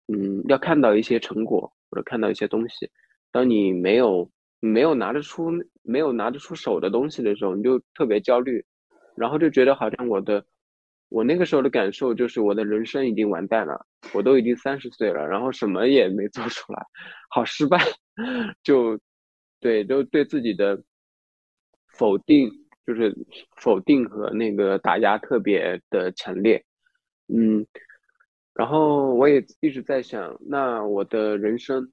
[0.08, 2.90] 嗯，要看到一些成果或者看到一些东西，
[3.32, 4.30] 当你没有。
[4.62, 5.50] 没有拿得出、
[5.84, 8.62] 没有拿得出手的东西的时候，你就特别焦虑，
[9.16, 10.46] 然后就觉得好像我的，
[11.08, 16.86] 我那个时候的感受就是我的人生已经完蛋了，我都已经三十岁了，然后什么也没做出来，
[17.30, 17.78] 好失败，
[18.62, 19.00] 就，
[19.62, 20.78] 对，就对自己的
[21.94, 22.52] 否定，
[22.90, 23.16] 就是
[23.56, 26.60] 否定和那个打压特别的强烈，
[27.28, 27.64] 嗯，
[28.56, 31.88] 然后我也一直在想，那我的人生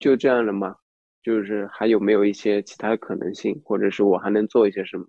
[0.00, 0.74] 就这样了吗？
[1.22, 5.06] 就是还有没有一些其他可能性，或者是我还能做一些什么？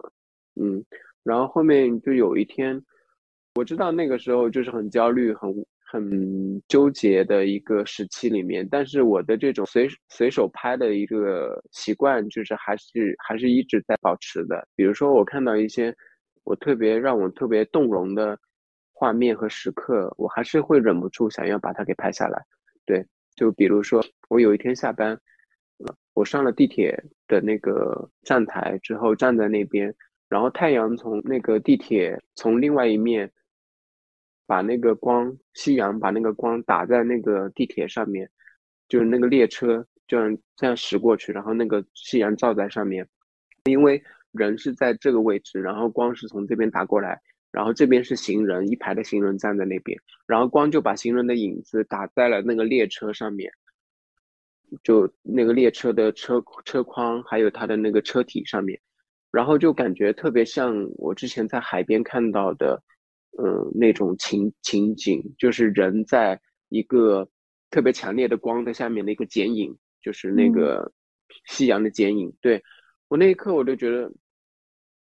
[0.61, 0.85] 嗯，
[1.23, 2.79] 然后后面就有一天，
[3.55, 5.51] 我知道那个时候就是很焦虑、很
[5.93, 14.67] 很纠结的一个时期里面，但是我的这种随随手拍的一个习惯，就是还是还是一直在保持的。
[14.75, 15.95] 比如说我看到一些
[16.43, 18.35] 我特别让我特别动容的
[18.91, 22.41] 画面和时刻，我还是会忍不住想要把它给拍下来。
[22.87, 25.15] 对，就比如说我有一天下班。
[26.13, 26.95] 我上了地铁
[27.27, 29.93] 的那个站台之后，站在那边，
[30.29, 33.29] 然后太阳从那个地铁从另外一面，
[34.53, 38.29] 把那个光，夕阳把那个光打在那个地铁上面，
[38.87, 43.03] 就是那个列车这样这样驶过去，然后那个夕阳照在上面，
[43.63, 43.99] 因为
[44.31, 47.19] 人是在这个位置，然后光是从这边打过来，
[47.51, 53.51] 然后这边是行人，一排的行人站在那边，然后光就把行人的影子打在了那个列车上面。
[54.83, 58.79] 就那个列车的车车筐，还有它的那个车体上面，
[59.31, 62.83] 然后就感觉特别像我之前在海边看到的，
[63.37, 67.27] 嗯，那种情情景，就是人在一个
[67.69, 70.91] 特别强烈的光的下面的一个剪影，就是那个
[71.47, 72.33] 夕阳的剪影。
[72.41, 72.61] 对
[73.07, 74.11] 我那一刻，我就觉得，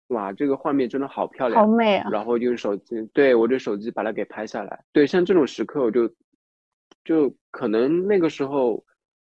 [0.08, 2.10] 哇，这个画面真的好漂亮，好美啊！
[2.12, 4.84] 然后用手机，对我的手机把它给拍下来。
[4.92, 6.14] 对，像这种时刻，我就
[7.04, 8.84] 就可能那个时候。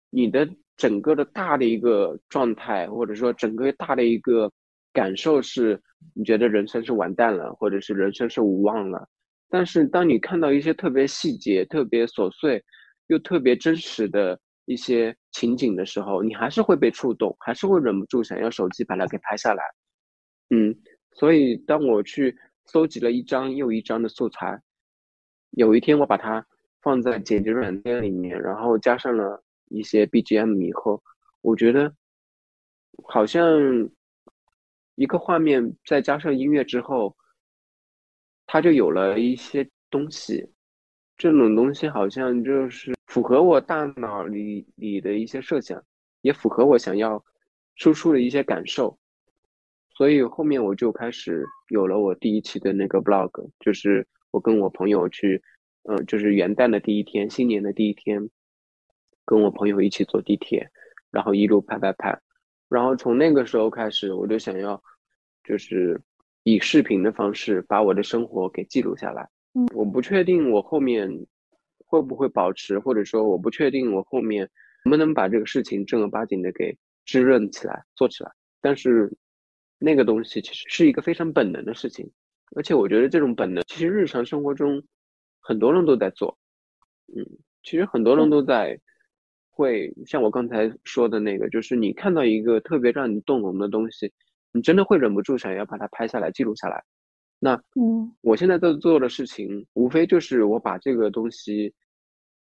[0.09, 4.51] 你的整个的大的一个状态，或者说整个大的一个
[4.97, 5.79] 感受是，
[6.15, 9.07] 你觉得人生是完蛋了，或者是人生是无望了。
[9.51, 12.65] 但是当你看到一些特别细节、特别琐碎
[13.09, 19.63] 又特别真实的一些情景的时候，你还是会被触动，还是会忍不住想要手机把它给拍下来。
[20.49, 20.75] 嗯，
[21.13, 22.35] 所以当我去
[22.65, 24.59] 搜集了一张又一张的素材，
[25.51, 26.47] 有一天我把它
[26.81, 31.03] 放在剪辑软件里面，然后加上了一些 BGM 以后，
[31.43, 31.93] 我觉得
[33.05, 33.43] 好像
[34.97, 37.17] 一个画面再加上音乐之后，
[38.47, 40.51] 它就有了一些东西。
[41.17, 45.81] 这种东西好像就是符合我大脑里里的一些设想，
[46.23, 47.25] 也符合我想要
[47.77, 48.99] 输出的一些感受。
[49.91, 55.41] 所以后面我就开始有了我第一期的那个 blog，就是我跟我朋友去。
[55.89, 58.29] 嗯，就是元旦的第一天，新年的第一天，
[59.25, 60.69] 跟我朋友一起坐地铁，
[61.13, 62.21] 然后一路拍拍拍，
[62.69, 64.83] 然后从那个时候开始，我就想要，
[65.45, 66.01] 就是
[66.43, 69.29] 以视频的方式把我的生活给记录下来。
[69.55, 71.09] 嗯，我不确定我后面
[71.87, 74.49] 会不会保持，或者说我不确定我后面
[74.85, 78.31] 能不能把这个事情正儿八经的给滋润起来、做起来。
[78.61, 79.13] 但是
[79.79, 82.11] 那个东西其实是一个非常本能的事情，
[82.57, 84.83] 而且我觉得这种本能其实日常生活中。
[85.49, 86.37] 很多人都在做，
[87.17, 87.25] 嗯，
[87.63, 88.77] 其实很多人都在，
[89.57, 94.13] 会像我刚才说的那个，就是你看到一个特别让你动容的东西，
[94.53, 96.85] 你真的会忍不住想要把它拍下来记录下来。
[97.39, 101.73] 那，嗯，我现在在做的事情，无非就是我把这个东西，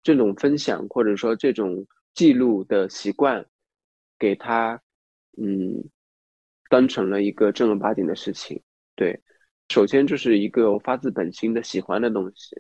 [0.04, 3.44] 这种分享或者说这种记录的习惯，
[4.20, 4.80] 给他，
[5.42, 5.84] 嗯，
[6.70, 8.62] 当成了一个正儿八经的事情。
[8.96, 9.20] 对，
[9.70, 12.56] 首先就是一个发自本心的喜欢的东西。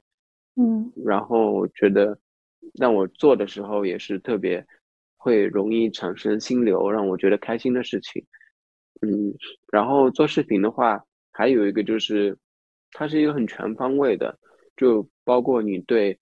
[0.56, 2.18] 嗯，然后觉得
[2.80, 4.66] 让我做的时候也是特别
[5.18, 8.24] 会容易产生心流，让我觉得开心的事情。
[9.02, 9.34] 嗯，
[9.72, 12.38] 然后做视频的话，还有一个就是，
[12.92, 14.38] 它是一个很全方位的，
[14.78, 16.18] 就包括你对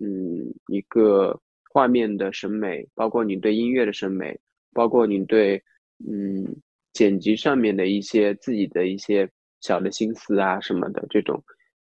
[0.00, 4.38] 嗯一个画面的审美，包括你对音乐的审美，
[4.72, 5.62] 包括你对
[6.08, 6.56] 嗯
[6.92, 9.28] 剪辑上面的一些自己的一些
[9.60, 11.42] 小的心思啊什么的这种，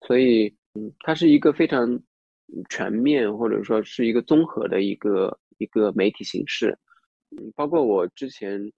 [0.07, 0.55] 所以。
[0.75, 1.99] 嗯，它是一个非常
[2.69, 6.77] 全面，或者说是一个综合的一个一个媒体形式。
[7.31, 8.73] 嗯，包括我之前，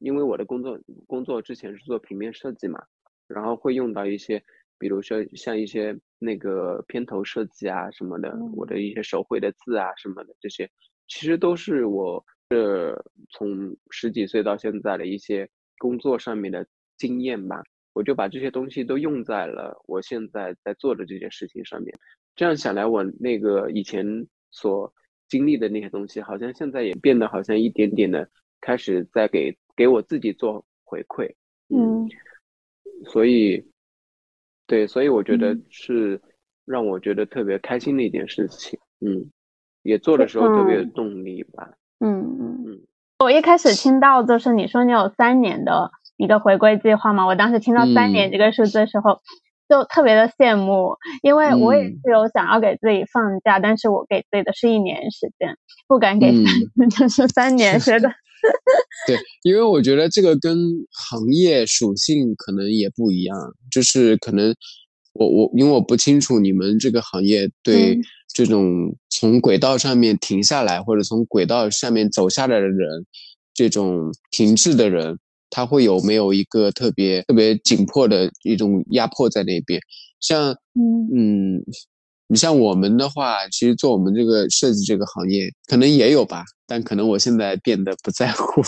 [0.00, 2.82] 因为我的工作工作之前是做平面设计嘛，
[3.26, 4.42] 然后会用到一些，
[4.78, 10.70] 比如说像一些那个片头设计啊什么的，我的一些手绘的字啊什么的，这些
[11.06, 12.94] 其实都是我这
[13.30, 17.62] 从十几岁到现在的一些工作上面的经验吧。
[17.94, 21.92] 我就把这些东西都用在了我现在在做的这件事情上面，
[22.38, 24.94] 这样想来，我那个以前所
[25.26, 28.30] 经历的那些东西，好像现在也变得好像一点点的
[28.60, 31.34] 开始在给给我自己做回馈，
[31.68, 32.08] 嗯，
[33.06, 33.68] 所以，
[34.68, 36.22] 对，所以我觉得是
[36.64, 39.32] 让我觉得特别开心的一件事情，嗯，
[39.82, 42.64] 也做的时候特别有动力吧，嗯嗯。
[42.64, 42.80] 嗯，
[43.18, 45.90] 我一开始听到就是你说你有三年的。
[46.16, 49.20] 一个回归计划嘛，我当时听到三年这个数字的时候，
[49.68, 55.56] 就特别的羡慕，因为我也是有想要给自己放假，但是我给自己的是一年时间，
[55.86, 56.32] 不敢给
[56.96, 58.10] 就是三年，觉得。
[59.06, 60.56] 对，因为我觉得这个跟
[60.92, 63.36] 行业属性可能也不一样，
[63.70, 64.54] 就是可能
[65.12, 67.98] 我我因为我不清楚你们这个行业对
[68.32, 73.04] 这种从轨道上面停下来或者从轨道上面走下来的人，
[73.52, 75.18] 这种停滞的人。
[75.50, 79.80] 他会有没有一个特别特别紧迫的一种压迫在那边？
[80.20, 81.62] 像嗯嗯，
[82.26, 88.62] 你像我们的话，其实做我们这个设计这个行业，可能也有吧，但可能我现在变得不在乎。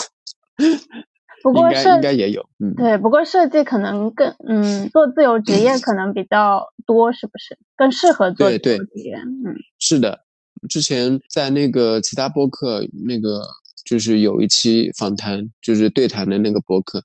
[1.43, 7.59] 不过应该应该也有，嗯，对，不过设计可能更嗯，做自由职业可能比较多，是不是？
[7.76, 9.14] 更适合做自由职业？
[9.16, 10.20] 嗯，是的，
[10.68, 13.43] 之前在那个其他播客那个。
[13.91, 17.03] 就是有一期访谈，就是对谈的那个博客，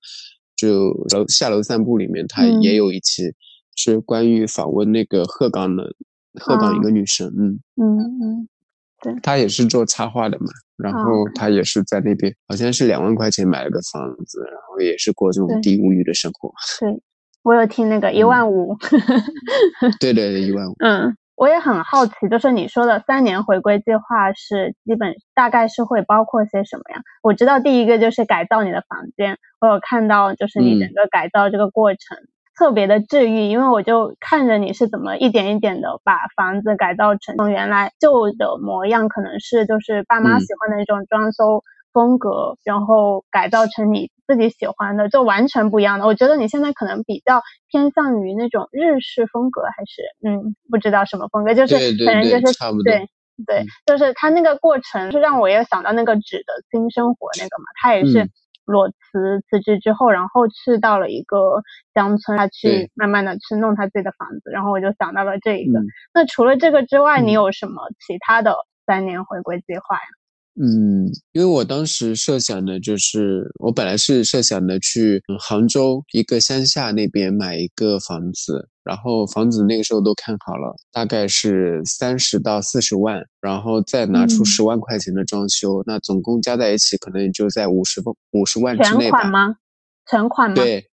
[0.55, 3.23] 就楼下楼散步里面，他也有一期
[3.75, 5.83] 是关于访问那个鹤岗的
[6.39, 7.59] 鹤岗一个女生，嗯。
[7.77, 8.47] 嗯嗯，
[9.01, 10.45] 对，她也是做插画的嘛，
[10.77, 16.53] 然后她也是在那边，好像是两万块钱买了个房子，然后也是过这种低物欲的生活。
[16.79, 17.01] 对，
[17.41, 18.77] 我有听那个一万五，
[19.99, 21.17] 对对对，一万五，嗯。
[21.35, 27.01] 我也很好奇，就是你说的三年回归计划是基本大概是会包括些什么呀？
[27.21, 32.17] 我知道第一个就是改造你的房间，我有看到就是你整个改造这个过程
[32.57, 41.61] 特别的治愈，因为我就看着你是怎么一点一点的把房子改造成从原来旧的模样，可能是就是爸妈喜欢的那种装修。
[41.95, 46.05] 风格，然后改造成你自己喜欢的，就完全不一样的。
[46.05, 47.41] 我觉得你现在可能比较
[47.71, 51.73] 偏向于那种日式风格，还是嗯，不知道什么风格，就是
[52.05, 53.07] 反正就是对
[53.47, 58.29] 对，就是它那个过程是让我也想到那个纸的新生活那个嘛，他也是
[58.65, 61.61] 裸辞辞职之后，然后去到了一个
[61.93, 65.79] 乡村，他去慢慢的去弄他自己的房子，然后我就想到了这一个。
[66.13, 68.53] 那除了这个之外，你有什么其他的
[68.85, 70.01] 三年回归计划呀？
[70.57, 89.57] 嗯，因为我当时设想的就是，我本来是设想的去杭州一个乡下那边买一个房子，然后房子那个时候都看好了，大概是三十到四十万，然后再拿出十万块钱的装修，那总共加在一起可能也就在五十万五十万之内全款吗？
[90.09, 90.55] 全款吗？
[90.55, 90.89] 对，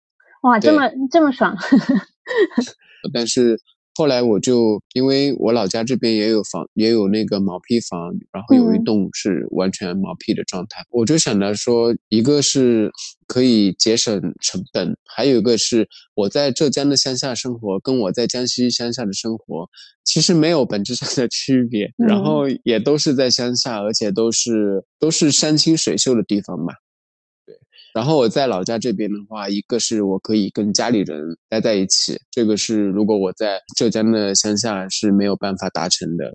[0.42, 1.57] 哇，这么这么爽。
[3.14, 3.59] 但是。
[3.97, 12.90] 后来我就因为我老家这边也有房，也有那个毛坯房，然后有一栋是完全毛坯的状态，我就想着说，一个是
[13.26, 19.66] 可以节省成本，还有一个是我在浙江的乡下生活，跟我在江西乡下的生活
[20.05, 26.74] 其实没有本质上的区别，然后也都是在乡下，而且都是都是山清水秀的地方嘛。
[27.97, 31.18] 然后我在老家这边的话，一个是我可以跟家里人
[31.49, 36.30] 待在一起，这个是如果我在浙江的乡下是没有办法达成的。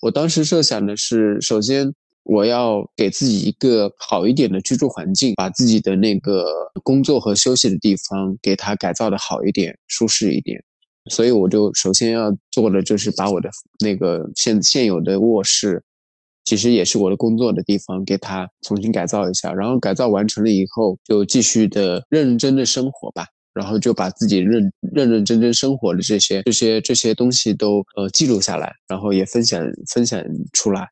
[0.00, 6.46] 我当时设想的是，首先我要给自己一个好一点的居住环境，把自己的那个
[6.84, 10.62] 工作和休息的地方给它改造的好一点、舒适一点。
[11.10, 15.82] 所以我就首先要做的就是把我的那个现现有的卧室。
[16.46, 23.26] 其实也是我的工作的地方，给它重新改造一下，然后改造完成了以后，就继续的认认真真生活吧。
[23.52, 30.22] 然后就把自己认认认真真生活的这些这些这些东西都呃记录下来，然后也分享分享
[30.52, 30.86] 出来。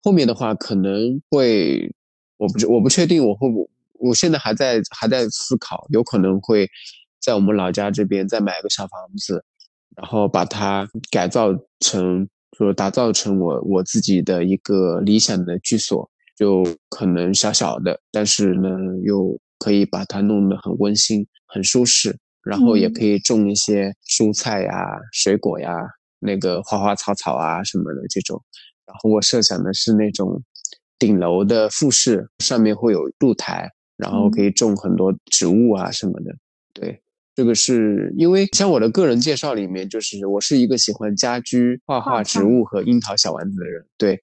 [0.00, 1.92] 后面的话可能会，
[2.36, 6.70] 我不我不确定我会不，我现在还在还在思考，有可能会
[7.20, 9.44] 在我们老家这边再买个小房子，
[9.96, 11.50] 然后把它改造
[11.80, 12.28] 成。
[12.56, 18.68] 说打造成我我自己的一个理想的居所，就可能小小的，但是呢，
[19.04, 24.72] 又可以把它弄得很温馨、很舒适，然后也可以种一些蔬菜呀、
[25.12, 25.70] 水果呀、
[26.20, 28.40] 那个花花草草啊什么的这种。
[28.86, 30.42] 然后我设想的是那种
[30.98, 36.34] 顶楼的复式，上面会有露台，然后可以种很多植物啊什么的，
[36.72, 37.00] 对。
[37.36, 43.84] 这个是因为像我的个人介绍里面，就是我是一个喜欢家居、画画、植物和樱桃小丸子的人。
[43.98, 44.20] 对，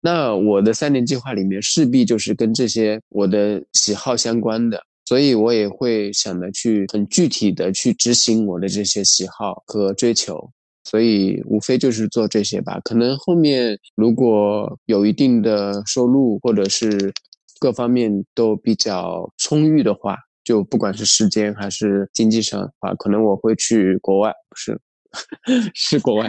[0.00, 10.50] 那我的三年计划里面势必就是跟这些我的喜好相关的，所以我也会想着去很具体的去执行我的这些喜好和追求。
[10.84, 12.78] 所以无非就是做这些吧。
[12.84, 17.12] 可能后面如果有一定的收入，或者是
[17.58, 20.16] 各方面都比较充裕的话。
[20.44, 24.78] 就不管是时间还是经济上啊，可能我会去国外，不是，
[25.74, 26.28] 是国外。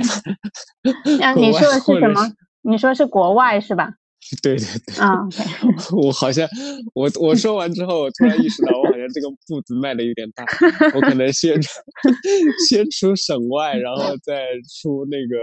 [1.19, 2.31] 那你说的是什么？
[2.61, 3.93] 你说是国外是吧？
[4.41, 4.95] 对 对对。
[5.03, 5.19] 啊，
[5.95, 6.47] 我好像
[6.95, 10.43] 我我说完之后，我突然意识到，我好像这个步子迈的有点大。
[10.95, 11.61] 我可能先
[12.67, 14.47] 先出省外，然后再
[14.81, 15.35] 出那个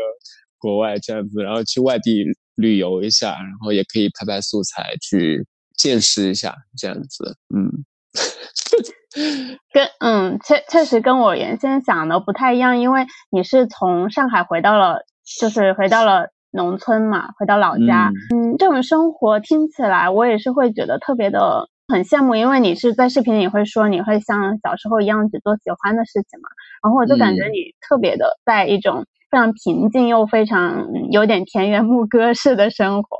[0.58, 2.24] 国外这样子，然后去外地
[2.56, 5.46] 旅游一下，然后也可以拍拍素材，去
[5.76, 7.36] 见识一下这样子。
[7.54, 7.84] 嗯。
[9.72, 15.00] 跟嗯，确确实跟我原先想的不太一样，因为你是从上海回到了，
[15.40, 18.10] 就是回到了农村嘛，回到老家。
[18.34, 26.48] 嗯，这种生活听起来我也是会觉得特别的很羡慕，因为你是在视频里会说你会像小时候一样只做喜欢的事情嘛，
[26.82, 33.18] 然后我就感觉你特别的在一种非常平静又非常有点田园牧歌式的生活，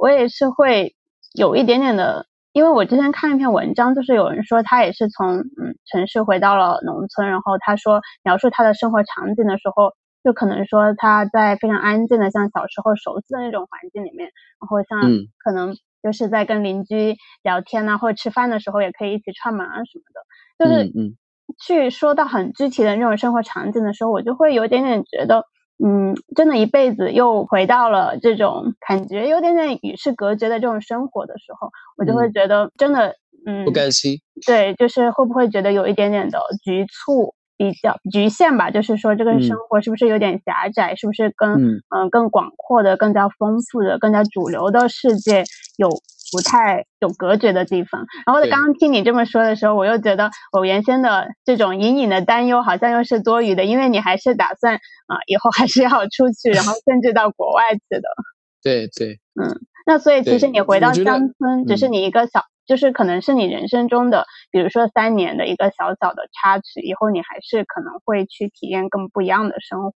[0.00, 0.94] 我也是会
[1.34, 2.26] 有一点点的。
[2.54, 9.92] 因为我之前看一篇文章，就是有人说他也是从嗯城市回到了农村，然后他说描述他的生活场景的时候，
[10.22, 14.30] 就可能说他在非常安静的像小时候熟悉的那种环境里面，
[14.60, 20.92] 然后像可能就是在跟邻居聊天呐，或者吃饭的时候也可以一起串门啊什么的，就是
[21.58, 25.44] 去说到很具体的那种生活场景的时候，我就会有点点觉得。
[25.82, 33.16] 嗯，真的，一辈子又回到了这种感觉有点点与世隔绝的这种生活的时候，我就会觉得真的，
[33.46, 34.18] 嗯，不甘心。
[34.46, 38.70] 对，就是会不会觉得有一点点的局促，比较局限吧？
[38.70, 40.94] 就是说，这个生活是不是有点狭窄？
[40.94, 41.50] 是不是跟
[41.88, 45.44] 嗯更广阔的、更加丰富的、更加主流的世界
[45.76, 45.88] 有？
[46.34, 58.02] 不太有隔绝的地方，然后刚刚听你这么说的时候，我又觉得我原先的这种隐隐的担忧好像又是多余的，因为你还是打算啊，以后还是要出去，然后 甚至到国外去的。
[58.64, 61.04] 对对，嗯，那所以其实你回到乡
[61.38, 69.92] 村，只是你一个小，就是可能是你人生中的，比如说三年的一个小小的插曲，以后你还是可能会去体验更不一样的生活，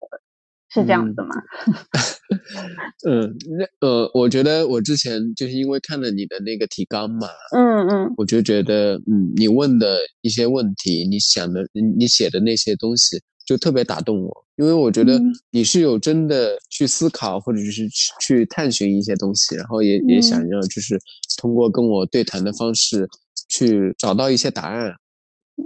[0.75, 1.29] 是这样子吗？
[3.07, 15.21] 嗯，那呃，我觉得我之前就是因为看了你的那个提纲嘛，嗯嗯，我就觉得，嗯，你问的一些问题，你想的，你你写的那些东西，就特别打动我，因为我觉得
[15.51, 17.87] 你是有真的去思考，或者是
[18.21, 20.99] 去探寻一些东西，然后也也想要就是
[21.37, 23.07] 通过跟我对谈的方式
[23.47, 24.93] 去找到一些答案。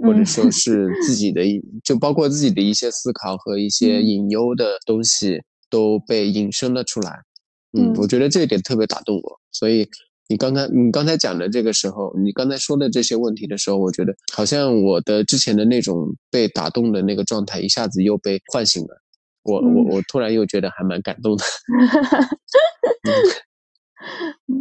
[0.02, 1.42] 或者说是自己的，
[1.82, 7.18] 就包括自己的一些思考和一些隐忧的东西都被引申了出来。
[7.76, 9.40] 嗯，我觉得这一点特别打动我。
[9.50, 9.88] 所以
[10.28, 19.02] 你刚才你刚才讲的这个时候，你刚才说的这些问题的时候，我觉得好像我的之前的那种被打动的那个状态一下子又被唤醒了。
[19.42, 21.44] 我我我突然又觉得还蛮感动的。
[24.46, 24.54] 嗯，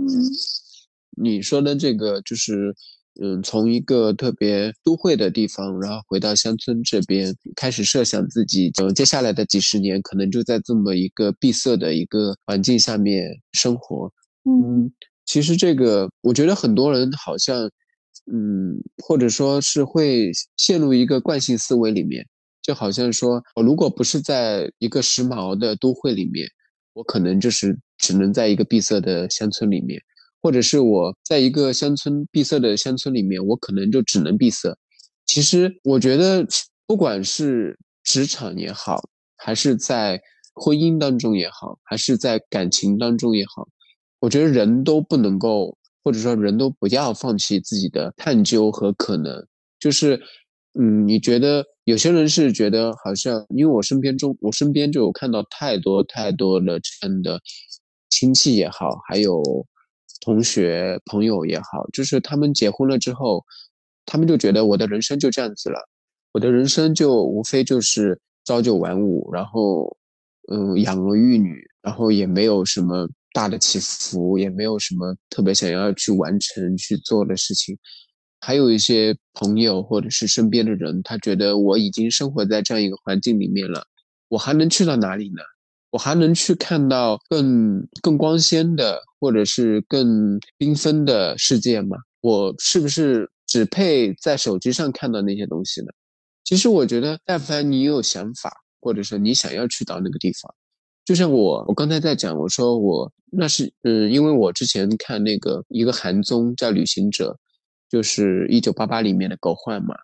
[1.21, 2.75] 你说的这个就是。
[3.21, 14.09] 嗯，从一个特别都会的地方，然后回到乡村这边，开始设想自己，嗯，接下来的几十年可能就在这么一个闭塞的一个环境下面生活。
[14.45, 14.89] 嗯，
[15.25, 17.69] 其实这个，我觉得很多人好像，
[18.31, 22.25] 嗯，或者说是会陷入一个惯性思维里面，
[22.61, 26.47] 就好像说，我如果不是在一个时髦的都会里面，
[26.93, 30.01] 我可能就是只能在一个闭塞的乡村里面。
[30.41, 34.73] 或者是我在一个乡村闭塞的乡村里面，我可能就只能闭塞。
[35.25, 36.47] 其实我觉得，
[36.87, 38.99] 不管是职场也好，
[39.37, 40.19] 还是在
[40.53, 43.67] 婚姻当中也好，还是在感情当中也好，
[44.19, 49.45] 我觉得人都不能够，或者说人都不要放弃自己的探究和可能。
[49.79, 50.19] 就是，
[50.79, 57.39] 嗯，你觉得有些人是觉得好像，因为我身边中，我身边就有看到太多太多的这样的
[58.09, 59.43] 亲戚也好，还有。
[60.19, 63.45] 同学朋友也好，就是他们结婚了之后，
[64.05, 65.79] 他们就觉得我的人生就这样子了，
[66.33, 69.97] 我的人生就无非就是朝九晚五，然后
[70.51, 77.77] 嗯养儿育女，然后也没有什么大的起伏，也没有什么特别想要去完成去做的事情。
[78.41, 83.85] 还有一些朋友或者是身边的人，他觉得我已经生活在这样一个环境里面了，
[84.29, 85.41] 我还能去到哪里呢？
[85.91, 91.97] 我还能去看到更更光鲜的，或者是更缤纷的世界吗？
[92.21, 95.87] 我是不是只配在手机上看到那些东西呢？
[96.43, 100.53] 其实我觉得，但凡你有想法，或者说你想要去到那个地方，
[101.05, 107.31] 就像我，我刚才在讲，我说我那是，嗯，因为我之前看那个一个韩综叫《旅行者》，
[107.89, 109.95] 就是一九八八里面的狗焕嘛，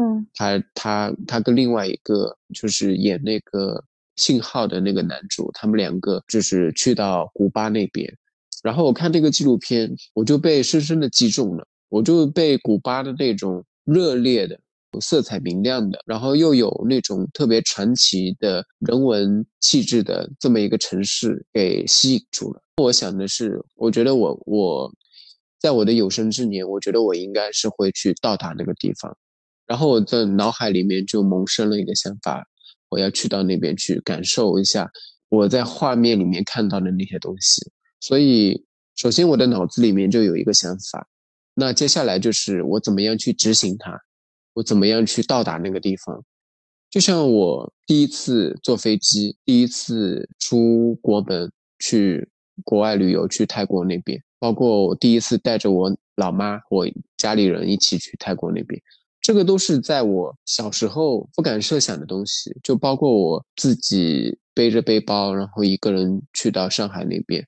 [0.00, 3.82] 嗯，他他他跟另外一个就是演那个。
[4.22, 8.08] 信号的那个男主，他们两个就是去到古巴那边，
[8.62, 14.56] 然后我看这个纪录片，我就被深深的击中了，我就被古巴的那种热烈的、
[15.00, 22.62] 色彩明亮的，然后又有那种特别传奇的人文气质的这么一个城市给吸引住了。
[22.80, 24.92] 我想的是，我觉得我我
[25.58, 29.16] 在我的有生之年，我觉得我应该是会去到达那个地方，
[29.66, 32.46] 然后我的脑海里面就萌生了一个想法。
[32.92, 34.86] 我要去到那边去感受一下
[35.30, 37.62] 我在画面里面看到的那些东西，
[38.00, 38.66] 所以
[38.96, 41.08] 首先我的脑子里面就有一个想法，
[41.54, 43.98] 那接下来就是我怎么样去执行它，
[44.52, 46.22] 我怎么样去到达那个地方。
[46.90, 52.28] 就像我第一次坐飞机，第一次出国门去
[52.62, 56.86] 国外旅游去泰国那边，包括我第一次带着我老妈我
[57.16, 58.78] 家里人一起去泰国那边。
[59.22, 67.46] 这个都是在我小时候不敢设想的东西，就包括我自己背着背包，然后一个人去到上海那边。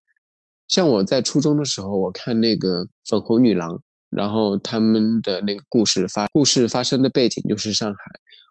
[0.68, 3.70] 像我在初中的时候，我看那个《粉红女郎》，
[4.08, 7.98] 然后他们的那个故事发故事发生的背景就是上海。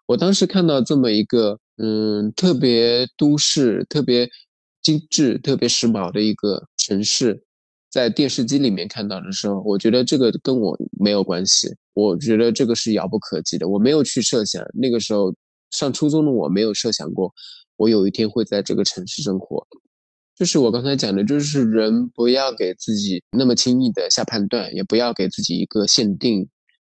[0.06, 4.28] 我当时看到这么一个嗯特别都市、特别
[4.82, 7.43] 精致、特别时髦的一个城市。
[7.94, 11.72] 在电视机里面看到的时候，我觉得这个跟我没有关系。
[11.92, 13.68] 我觉得这个是遥不可及的。
[13.68, 15.32] 我没有去设想，那个时候
[15.70, 17.32] 上初中的我没有设想过，
[17.76, 19.64] 我有一天会在这个城市生活。
[20.34, 26.48] 就是我刚才讲的，就是人不要给自己那么轻易的下判断，也不要给自己一个限定。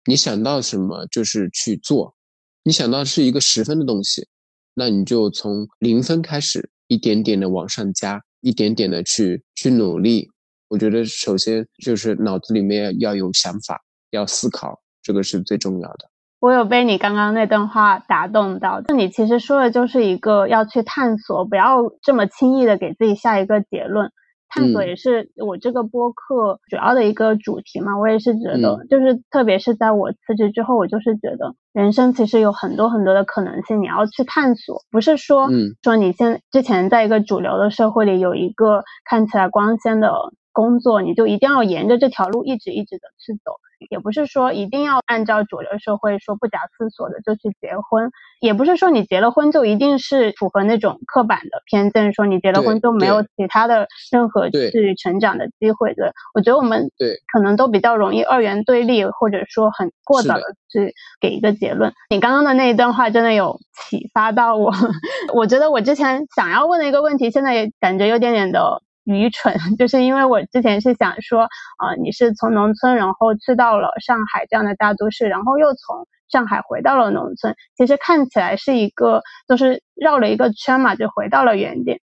[0.07, 2.15] 你想到什么就是去做，
[2.63, 4.27] 你想到是一个十分的东西，
[4.73, 10.31] 那你就从零分开始，一点点的往上加，一点点的去去努力。
[10.69, 16.09] 我觉得首先就是脑子里面要有想法，要思考，这个是最重要的。
[16.39, 24.11] 我有被你刚刚那段话打动到，那你其实说的就是一个要去探索，不要这么轻易的给自己下一个结论。
[24.49, 27.99] 探索也是我这个播客主要的一个主题嘛。
[27.99, 34.81] 我也是觉得，就是特别是在我辞职之后，我就是觉得人生其实有很多很多的可能性，你要去探索。
[34.91, 35.49] 不是说
[35.83, 40.13] 说你现之前在一个主流的社会里有一个看起来光鲜的
[40.57, 43.53] 工作，你就一定要沿着这条路一直一直的去走。
[43.91, 55.93] 也不是说一定要按照主流社会说不假思索的就去结婚，也不是说你结了婚就一定是符合那种刻板的偏见，说你结了婚就没有其他的任何去成长的机会。
[55.93, 60.43] 对，我觉得我们对可能都比较容易二元对立，或者说很过早的
[60.73, 61.93] 去给一个结论。
[62.09, 64.73] 你刚刚的那一段话真的有启发到我，
[65.37, 68.83] 我觉得我之前想要问的一个问题，现在也感觉有点点的。
[69.07, 82.01] 愚蠢， 就是因为我之前是想说，啊，你是从农村，然后去到了上海这样的大都市，然后又从上海回到了农村，其实看起来是一个，就是绕了一个圈嘛，就回到了原点。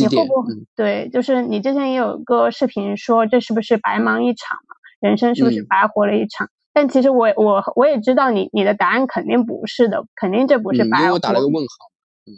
[0.00, 0.52] 你会不会？
[0.74, 4.74] 对，就是你之前也有个视频说，这是不是白忙一场嘛？
[5.00, 6.48] 人生是不是白活了一场？
[6.72, 11.14] 但其实我我我也知道你你的答案肯定不是的，肯定这不是白活。
[11.14, 11.95] 我打了个问号。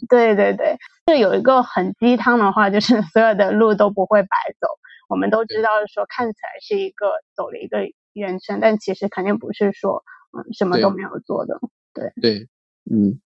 [0.09, 0.77] 对对对，
[1.07, 4.29] 就有一个很鸡汤的话，就是所有的路都不会白
[4.61, 4.69] 走。
[5.09, 7.79] 我们都知道说看起来是一个走了一个
[8.13, 10.05] 圆圈，但其实肯定不是说
[10.37, 11.59] 嗯什么都没有做的。
[11.95, 12.49] 对对，
[12.91, 13.21] 嗯。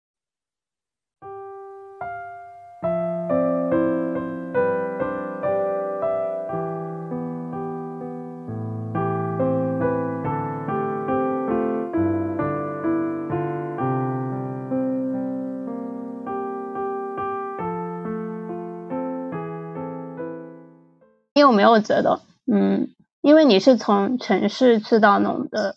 [21.42, 25.76] 你有没有觉得，嗯，因为你是从城市去到农的，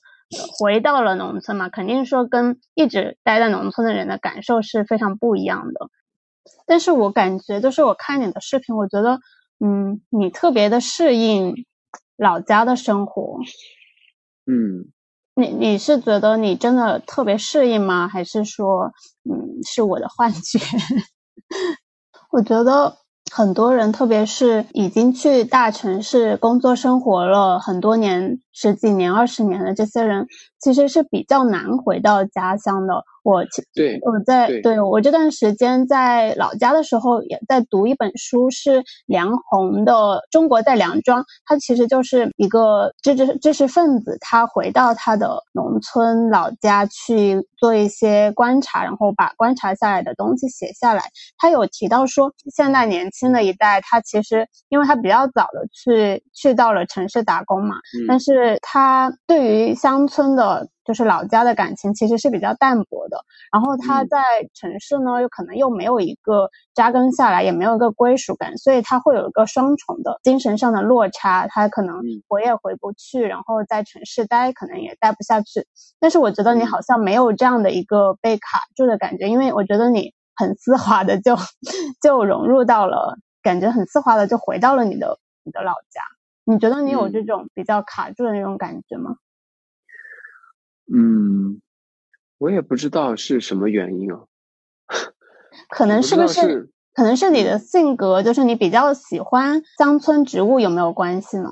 [0.59, 5.89] 回到了农村嘛，肯定说跟一直待在农村的人的感受是非常不一样的。
[6.67, 9.21] 但是我感觉，就是我看你的视频，我觉得，
[9.59, 11.55] 嗯，你特别的适应
[12.19, 13.39] 老家的生活。
[14.45, 14.93] 嗯，
[15.35, 18.07] 你你是觉得你真的特别适应吗？
[18.07, 18.93] 还是说，
[19.25, 20.59] 嗯，是我的幻觉？
[22.31, 22.99] 我觉得。
[23.37, 30.27] 很多人，特别是已经去大城市工作生活了很多年、十几年、二十年的这些人，
[30.61, 33.03] 其实是比较难回到家乡的。
[33.25, 39.93] 我其对我在对我这段时间在老家的时候，也在读一本书，是梁鸿的
[40.31, 41.23] 《中国在梁庄》。
[41.47, 51.05] 他其实就是一个知识知识分子，他回到他的农村老家去做一些观察，然后把观察下来的东西写下来。
[51.39, 57.77] 他有提到说，现在年轻的一代，他其实因为他比较早的去去到了城市打工嘛，
[58.07, 60.69] 但是他对于乡村的。
[60.85, 63.17] 就是老家的感情其实是比较淡薄的，
[63.51, 64.19] 然后他在
[64.53, 75.67] 城市呢，又可能又没有一个扎根下来，也没有一个归属感，所以他会有一个双重的精神上的落差，他可能回也回不去，然后在城市待可能也待不下去。
[75.99, 81.35] 但是我觉得你好像没有这样的一个被卡住的感觉，因为我觉得你很丝滑的就
[82.03, 86.03] 就融入到了，感觉很丝滑的就回到了你的你的老家。
[86.45, 89.17] 你觉得你有这种比较卡住的那种感觉吗？
[90.93, 91.61] 嗯，
[92.39, 94.25] 我也不知道是什么原因啊。
[95.71, 96.71] 可能是不是？
[96.93, 101.51] 可能是你的性格，就是你比较喜欢乡村植物，有没有关系呢？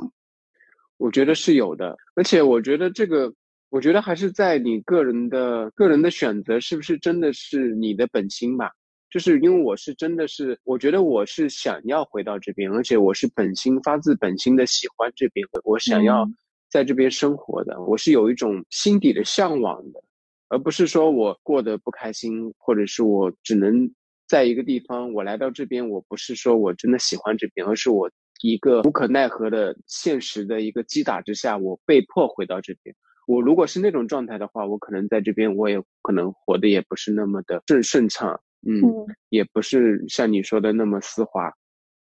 [0.98, 3.32] 我觉得是有的，而且我觉得这个，
[3.70, 8.70] 我觉得还是在你个人的个人的选择，是不是真的是你的本心吧？
[9.12, 16.26] 就是因为我是真的是，我觉得我是想要回到这边，而且我是本心发自本心的喜欢这边，我想要。
[16.72, 20.02] 在这边生活的，我是有一种心底的向往的，
[20.48, 23.92] 而不是说我过得不开心，或者是我只能
[24.26, 25.12] 在一个地方。
[25.12, 28.10] 我来到这边，我不是说我真的喜欢这边，而是我
[28.40, 32.96] 一个无可奈何的现实的一个击打之下，我被迫回到这边。
[33.26, 38.80] 我如果是那种状态的话，我可能在这边我也可能活得也不是那么的顺顺畅，嗯，
[39.28, 41.52] 也不是像你说的那么丝滑。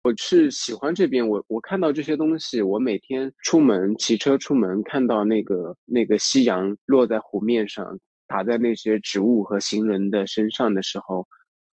[0.05, 11.28] 我是喜欢这边，我我看到这些东西，我每天出门骑车出门，看到那个那个夕阳落在湖面上，打在那些植物和行人的身上的时候，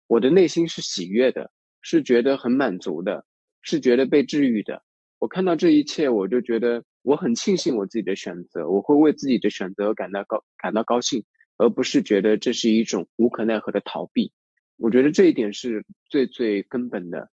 [0.05, 1.49] 我的内心是喜悦的，
[1.81, 3.25] 是觉得很满足的，
[3.63, 4.83] 是觉得被治愈的。
[5.17, 11.25] 我看到这一切，我就觉得我很庆幸我自己的选择，我会为自己的选择感到高感到高兴，
[11.57, 14.31] 而不是觉得这是一种无可奈何的逃避。
[14.79, 17.29] 我觉得这一点是最最根本的。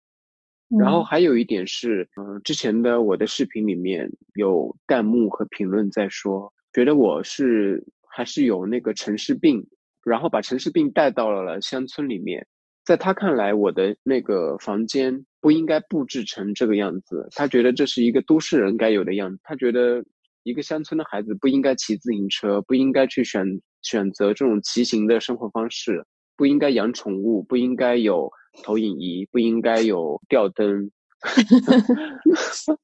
[0.80, 9.64] 然后还有一点是，嗯，之前的我的视频里面有弹幕和评论在说，觉得我是还是有那个城市病，
[10.04, 12.46] 然后把城市病带到了乡村里面。
[12.84, 17.28] 在他看来，我的那个房间不应该布置成这个样子。
[17.32, 19.40] 他觉得这是一个都市人该有的样子。
[19.44, 20.04] 他觉得
[20.42, 26.04] 一个乡村的孩子不应该骑自行车，不应该去选选择这种骑行的生活方式，
[26.36, 28.32] 不应该养宠物，不应该有
[28.62, 30.90] 投影仪，不应该有吊灯。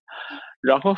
[0.60, 0.94] 然后。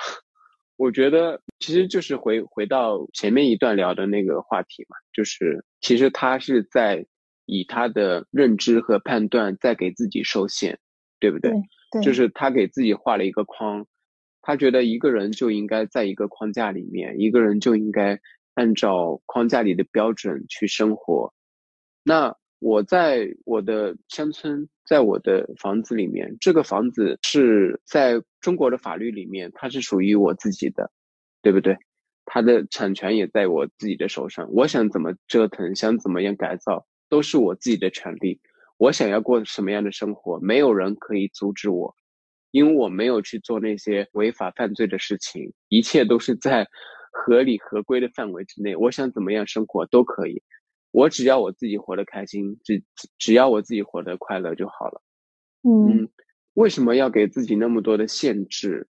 [0.78, 7.06] 我觉得其实就是回回到前面一段聊的那个话题嘛，就是其实他是在
[7.46, 10.80] 以他的认知和判断在给自己受限，
[11.20, 11.52] 对不对？
[11.92, 13.86] 对，就是他给自己画了一个框，
[14.40, 18.18] 他觉得一个人就应该在一个框架里面，一个人就应该
[18.54, 21.32] 按照框架里的标准去生活。
[22.02, 24.68] 那我在我的乡村。
[24.84, 30.90] 在我的房子里面，这个房子是在中国的法律里面，它是属于我自己的，
[31.40, 31.78] 对不对？
[32.26, 34.52] 它的产权也在我自己的手上。
[34.52, 38.40] 我想怎么折腾，想怎么样改造，都是我自己的权利。
[38.76, 41.94] 我想要过什么样的生活，没有人可以阻止我，
[42.50, 46.66] 因为我没有去做那些违法犯罪的事情，一切都是在
[47.12, 48.74] 合理合规的范围之内。
[48.76, 50.42] 我想怎么样生活都可以。
[50.92, 52.84] 我只要我自己活得开心，只
[53.18, 55.02] 只要我自己活得快乐就好了。
[55.62, 56.08] 嗯，
[56.54, 58.86] 为什么要给自己那么多的限制，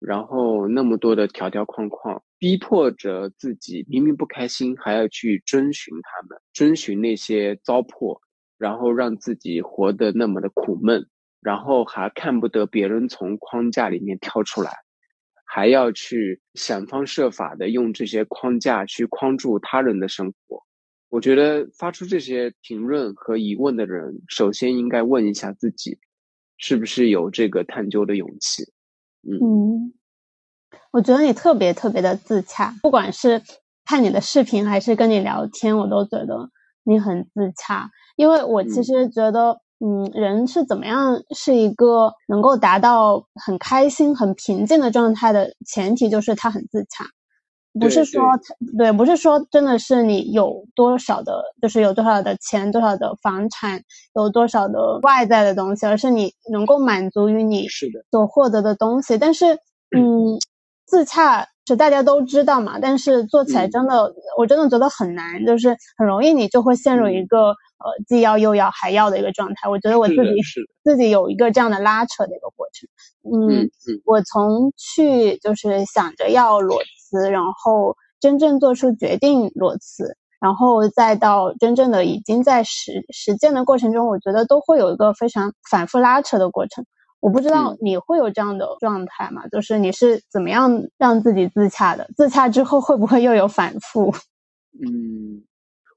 [0.00, 8.20] 然后那么多的条条框框，逼迫着自己明明不开心还要去遵循他们，遵循那些糟粕，
[8.56, 11.06] 然后让自己活得那么的苦闷，
[11.40, 14.72] 然后还看不得别人从框架里面跳出来，
[15.44, 20.62] 还要去想方设法的用这些框架去框住他人的生活。
[21.12, 25.98] 我觉得发出这些评论和疑问的人，首先应该问一下自己，
[26.56, 28.62] 是不是有这个探究的勇气。
[29.20, 29.92] 嗯，
[30.90, 33.42] 我觉得你特别特别的自洽，不管是
[33.84, 36.48] 看你的视频还是跟你聊天，我都觉得
[36.82, 37.90] 你很自洽。
[38.16, 47.04] 因为我其实觉得，嗯，人是怎么样是一个能够达到很开心、很平静的状态的前提，就是他很自洽。
[47.80, 48.22] 不是说
[48.76, 53.82] 对，不是说真的是你有多少的，就是有多少的钱，多少的房产，
[54.14, 57.66] 有多少的外在的东西，而是你能够满足于你
[58.10, 59.16] 所获得的东西。
[59.16, 59.54] 但是，
[59.96, 60.36] 嗯，
[60.86, 67.54] 自洽是大家都知道嘛，但是做起来真的，我真的觉得很难，就是很容易你就会陷入一个呃
[68.06, 69.70] 既要又要还要的一个状态。
[69.70, 70.42] 我觉得我自己
[70.84, 72.86] 自己有一个这样的拉扯的一个过程。
[73.24, 73.70] 嗯，
[74.04, 76.76] 我从去就是想着要裸。
[77.18, 86.84] 然后真正做出决定裸辞，然后再到真正的已经在实实践的过程中，我觉得都会有一个非常反复拉扯的过程。
[87.20, 89.46] 我不知道你会有这样的状态吗？
[89.46, 92.08] 就是你是怎么样让自己自洽的？
[92.16, 94.12] 自洽之后会不会又有反复？
[94.80, 95.44] 嗯，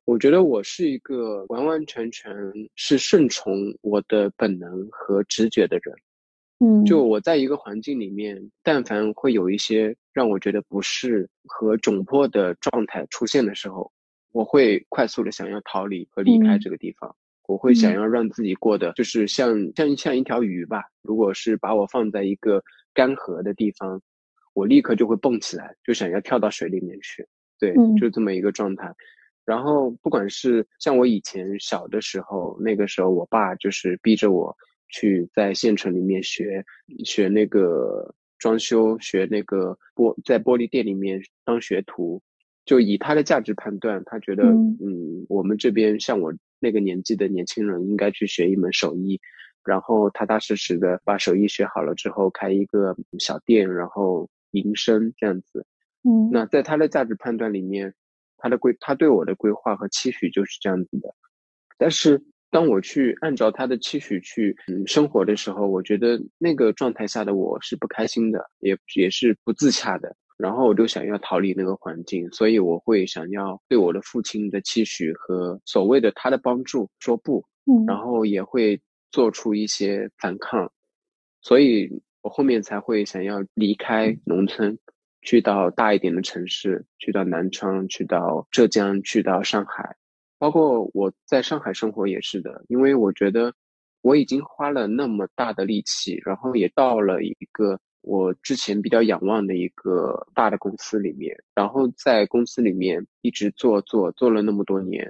[0.06, 2.32] 我觉得我是一个完完全全
[2.76, 5.96] 是顺从我的本能和直觉的人。
[6.60, 13.92] 嗯，就我在一个环境里面，但凡会有一些让我觉得不适和窘迫的状态出现的时候，
[14.32, 17.14] 我会快速的想要逃离和离开这个地方。
[17.48, 20.82] 我会想要让自己过得就是像像像一条鱼吧。
[21.04, 24.02] 如果是把我放在一个干涸的地方，
[24.54, 27.28] 我立刻就会蹦起来，就想要跳到水里面去。
[27.60, 28.92] 对，就这么一个状态。
[29.46, 34.56] 然后不管是像我以前小的时候，那个时候我爸就是逼着我。
[34.90, 36.64] 去在县城里面学
[37.04, 42.22] 学那个装修，学那个玻在玻璃店里面当学徒，
[42.66, 49.20] 就以他的价值判断，他觉得嗯，我们这边像我那个年纪的年轻人应该去学一门手艺，
[49.64, 55.66] 然后踏踏实实的把手艺学好了之后开一个小店，然后营生这样子。
[56.04, 57.94] 嗯，那在他的价值判断里面，
[58.38, 61.14] 他的规他对我的规划和期许就是这样子的，
[61.78, 62.24] 但是。
[62.56, 70.16] 当我去按照他的期许去嗯生活的时候，我觉得那个状态下的我是不开心的，也也是不自洽的。
[70.38, 77.44] 然后我就想要逃离那个环境，所以我会想要对我的父亲的期许和所谓的他的帮助说不，
[77.86, 78.82] 然后也会
[79.12, 80.72] 做出一些反抗，
[81.42, 84.80] 所以我后面才会想要离开农村，
[85.22, 89.98] 去到大一点的城市，去到南昌，去到浙江，去到上海。
[90.38, 93.54] 包括我在上海生活也是的，因为我觉得
[94.02, 105.10] 我已经花了那么大的力气，然后也到了一个我之前比较仰望的一个大的公司里面，然后在公司里面一直做做做了那么多年，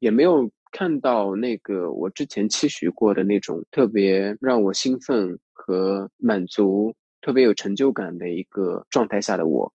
[0.00, 9.72] 也没有看到那个我之前期许过的那种特别让我兴奋和满足、特别有成就感的一个状态下的我。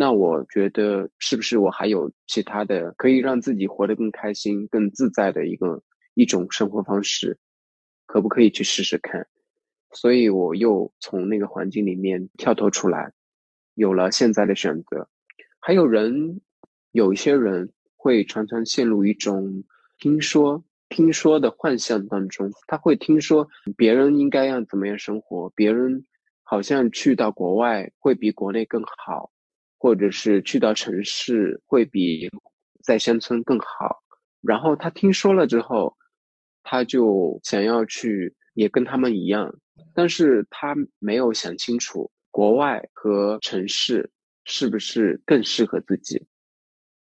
[0.00, 5.82] 那我觉得是不是我还有其他的可以让自己活得更开心、更自在的一个
[6.14, 7.36] 一种生活方式，
[8.06, 9.26] 可不可以去试试看？
[9.90, 13.12] 所以我又从那个环境里面跳脱出来，
[13.74, 15.08] 有了现在的选择。
[15.58, 16.42] 还有人，
[16.92, 19.64] 有一些人会常常陷入一种
[19.98, 26.06] 听说、听说的幻象当中，他会听说别人应该要怎么样生活，别人
[26.44, 29.32] 好像去到国外会比国内更好，
[29.78, 32.28] 或者是去到城市会比
[32.82, 34.02] 在乡村更好。
[34.40, 35.96] 然后他听说了之后，
[36.62, 39.54] 他就想要去也跟他们一样，
[39.94, 44.10] 但是他没有想清楚国外和城市
[44.44, 46.26] 是不是更适合自己，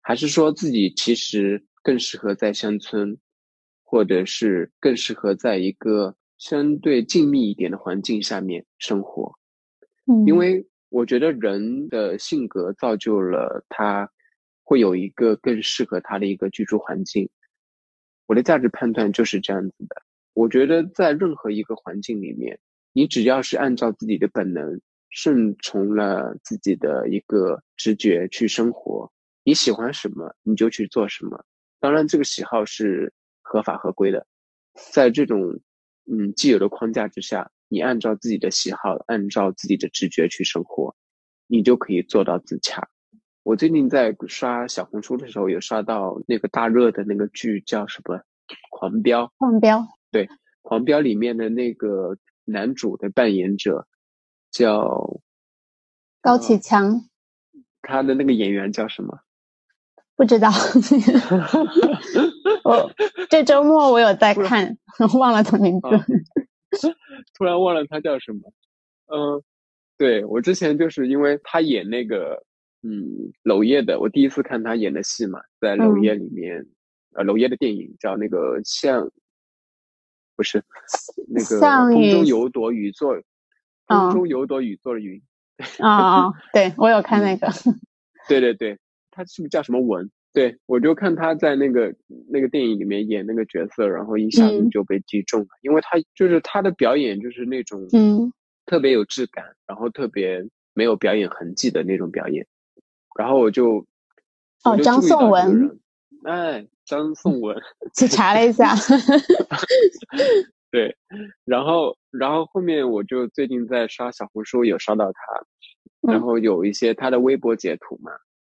[0.01, 3.17] 还是说自己其实更适合在乡村，
[3.83, 9.33] 或者是更适合在一个相对静谧一点的环境下面生活。
[10.07, 14.09] 嗯，因为我觉得人的性格造就了他。
[14.67, 17.29] 会有一个更适合他的一个居住环境。
[18.25, 20.01] 我的价值判断就是这样子的。
[20.33, 22.59] 我觉得在任何一个环境里面，
[22.91, 24.81] 你只要是按照自己的本能，
[25.11, 29.07] 顺从了自己的一个直觉去生活，
[29.43, 31.45] 你喜欢什么你就去做什么。
[31.79, 33.13] 当然，这个喜好是
[33.43, 34.25] 合法合规的。
[34.91, 35.59] 在这种
[36.11, 40.95] 嗯既有的框架之下，你按照自己的喜好，按照自己的直觉去生活，
[41.47, 42.87] 你就可以做到自洽。
[43.43, 48.17] 我最近在刷小红书的时候，有刷到那个大热的那个剧叫什么
[48.71, 49.25] 《狂飙》。
[49.37, 49.85] 狂飙。
[50.11, 50.25] 对，
[50.61, 53.87] 《狂飙》里面的那个男主的扮演者
[54.51, 55.19] 叫
[56.21, 57.07] 高启强。
[57.83, 59.19] 他的那个演员叫什么？
[60.15, 60.49] 不知道。
[62.63, 62.91] 我
[63.29, 64.77] 这周末我有在 看，
[65.19, 65.87] 忘了他名字。
[67.33, 68.53] 突然忘了他叫什么？
[69.07, 69.43] 嗯，
[69.97, 72.43] 对我之前就是因为他演那个。
[72.87, 76.63] 嗯，娄烨的，我第一次看他演的戏嘛，在娄烨里面，
[77.15, 79.09] 呃，娄烨的电影叫那个像，
[80.35, 80.63] 不是
[81.27, 83.19] 那个风中有朵雨做，
[83.87, 85.19] 风中有朵雨做的云。
[85.79, 87.47] 啊啊，对我有看那个。
[88.29, 88.77] 对对对，
[89.09, 90.11] 他是不是叫什么文？
[90.35, 91.95] 对我就看他在那个
[92.29, 98.31] 那个电影里面演那个角色，然后一下子就被击中了，因为他就是他的表演就是那种嗯。
[98.67, 102.47] 特别有质感，然后特别没有表演痕迹的那种表演。
[103.15, 103.85] 然后我就
[104.63, 105.79] 哦，张颂文，
[106.23, 107.55] 哎，张颂文，
[107.93, 108.73] 去查了一下，
[110.71, 110.97] 对，
[111.45, 118.11] 然后然后后面我就最近在刷小红书，有刷到他，然后有一些他的微博截图嘛，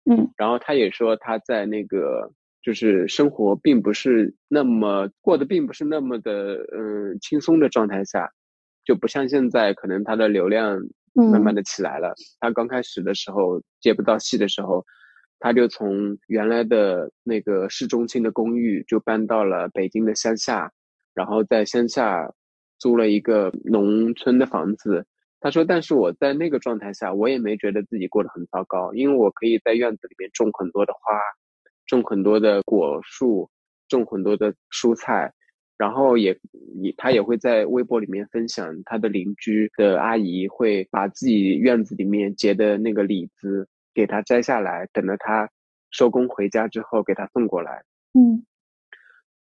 [0.09, 2.31] 嗯，然后他也说他在那个
[2.61, 8.31] 就是生活并不是那么过得并不是那么的嗯轻松的状态下，
[8.83, 10.79] 就不像现在可能他的流量。
[11.13, 12.15] 慢慢的起来了。
[12.39, 14.85] 他刚开始的时候接不到戏的时候，
[15.39, 20.71] 他就从原来的那个市中心的公寓就搬到了北京的乡下，
[21.13, 22.31] 然后在乡下
[22.79, 25.05] 租了一个农村的房子。
[25.41, 31.19] 他说：“但是我在那个状态下，我也没觉得自己过得很糟糕，因为我可以在院子里面种很多的花，
[31.87, 33.49] 种很多的果树，
[33.89, 35.33] 种很多的蔬菜。”
[35.77, 36.37] 然后也
[36.75, 45.49] 也他也会在微博里面分享，他的邻居的阿姨会把自己院子里面结的那个李子给他摘下来，等着他
[45.89, 47.83] 收工回家之后给他送过来。
[48.13, 48.45] 嗯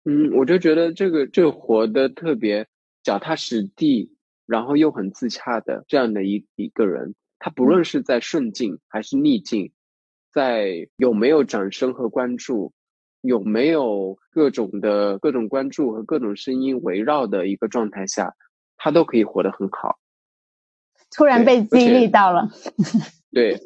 [0.07, 2.66] 嗯，我就觉得这个这活的特别
[3.03, 4.11] 脚踏实地，
[4.51, 9.72] 然后又很自洽的这样的一一个人，他不论是在顺境还是逆境，
[10.32, 12.72] 在有没有掌声和关注。
[13.22, 18.34] 有没有各种的各种关注和各种声音围绕的一个状态下，
[18.78, 19.98] 他都可以活得很好。
[21.11, 22.48] 突然被激励到了。
[23.30, 23.61] 对，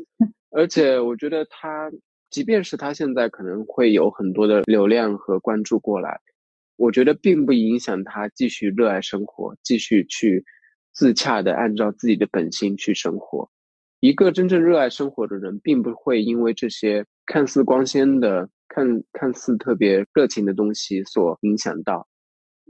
[0.51, 1.93] 而且我觉得他，
[2.30, 6.20] 即便是他现在可能会有很多的流量和关注过来，
[6.74, 10.45] 我觉得并不影响他继续热爱生活，继续去
[10.95, 13.51] 自洽的按照自己的本心去生活。
[14.01, 18.49] 一个真正热爱生活的人，并不会因为这些看似光鲜的。
[18.66, 22.09] 看看似特别热情的东西所影响到，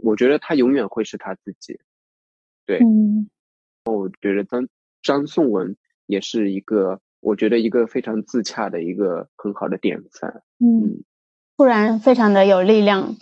[0.03, 1.81] 我觉得他永远会是他自己。
[2.67, 3.31] 对，嗯，
[3.87, 4.69] 我觉得张
[5.03, 10.43] 张颂文也是一个，我觉得一个非常自洽的一个很好的典范。
[10.59, 11.03] 嗯，
[11.57, 13.17] 突然非常的有力量，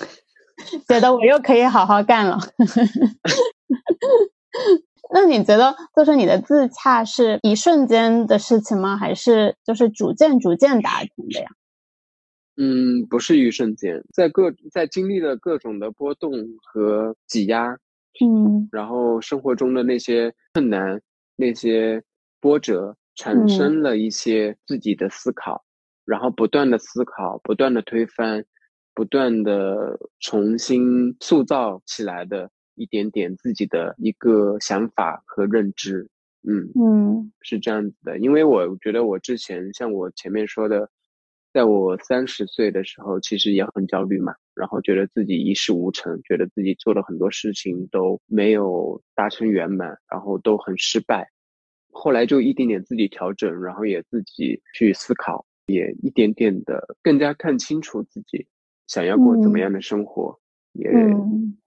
[0.88, 2.40] 觉得我又可以好好干了。
[5.10, 8.96] 那你觉得，就是你的自洽是一瞬间的事情吗？
[8.96, 11.48] 还是就是逐渐逐渐达成的呀？
[12.56, 16.32] 嗯，不是一瞬间，在各在经历了各种的波动
[16.62, 17.78] 和挤压，
[18.20, 21.00] 嗯，然后生活中的那些困难、
[21.34, 22.02] 那些
[22.40, 25.64] 波折，产生了一些自己的思考，
[26.04, 28.44] 然后不断的思考，不断的推翻，
[28.94, 36.08] 不断的重新塑造起来的一点点自己的一个想法和认知。
[36.44, 40.90] 嗯嗯，是这样子的，因为我觉得我之前像我前面说的，
[41.52, 51.30] 在我三十岁的时候，其实也很焦虑嘛，然后觉得自己一事无成，觉得自己做了很多事情都没有达成圆满，然后都很失败。
[51.92, 58.48] 后来就一点点自己调整，然后也自己去思考，也一点点的更加看清楚自己
[58.88, 60.40] 想要过怎么样的生活，
[60.72, 60.90] 也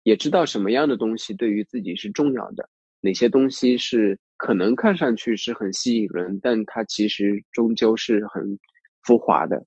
[0.03, 2.69] 也知道什么样的东西对于自己是重要的，
[3.01, 4.19] 哪些东西是。
[4.37, 8.59] 可能看上去是很吸引人，但它其实终究是很
[9.01, 9.65] 浮华的。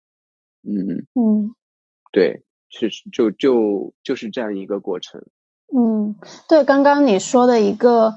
[0.63, 1.55] 嗯嗯，
[2.13, 5.25] 对，是就就就是这样一个过程。
[5.75, 6.15] 嗯，
[6.47, 8.13] 对，刚刚你说的一个，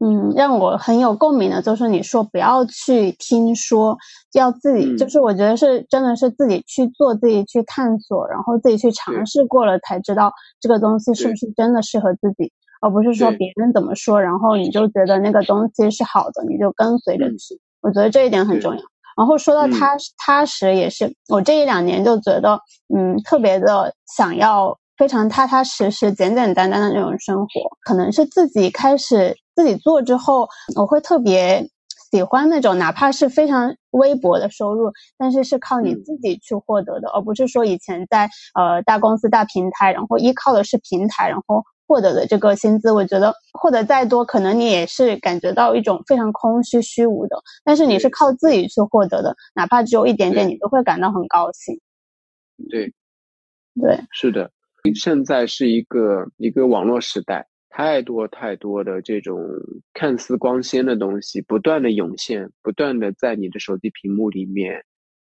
[0.00, 3.96] 嗯，让我很有共鸣的，就是你说不要去听说，
[4.32, 12.52] 要自己，就是我觉得是真的是自己去做，自己去探索，然后自己去尝试过了才知道这个东西是不是真的适合自己。
[12.80, 17.60] 而不是说别人怎么说，然后你就觉得那个东西是好的，你就跟随着去。
[17.80, 18.80] 我觉得这一点很重要。
[19.16, 22.60] 然后说到踏踏实，也是我这一两年就觉得，
[22.94, 27.46] 嗯，特别的想要非常踏踏实实、简简单单的那种生活。
[27.82, 31.66] 可能是自己开始自己做之后，我会特别
[32.10, 41.62] 喜欢那种哪怕是非常微薄的收入，但是是靠你自己去获得的，而不是说以前在呃大公司、大平台，然后依靠的是平台，然后。
[41.90, 47.38] 获得的这个薪资，我觉得获得再多，可能你也是感觉到一种非常空虚、虚无的。
[47.64, 51.80] 但是你是靠自己去获得的，哪怕只有一点点，你都会感到很高兴。
[52.68, 52.92] 对，
[53.80, 54.50] 对，是的。
[54.94, 59.46] 现在是一个一个网络时代，太多太多的这种
[59.92, 64.84] 看似光鲜的东西不断的涌现，不断的在你的手机屏幕里面，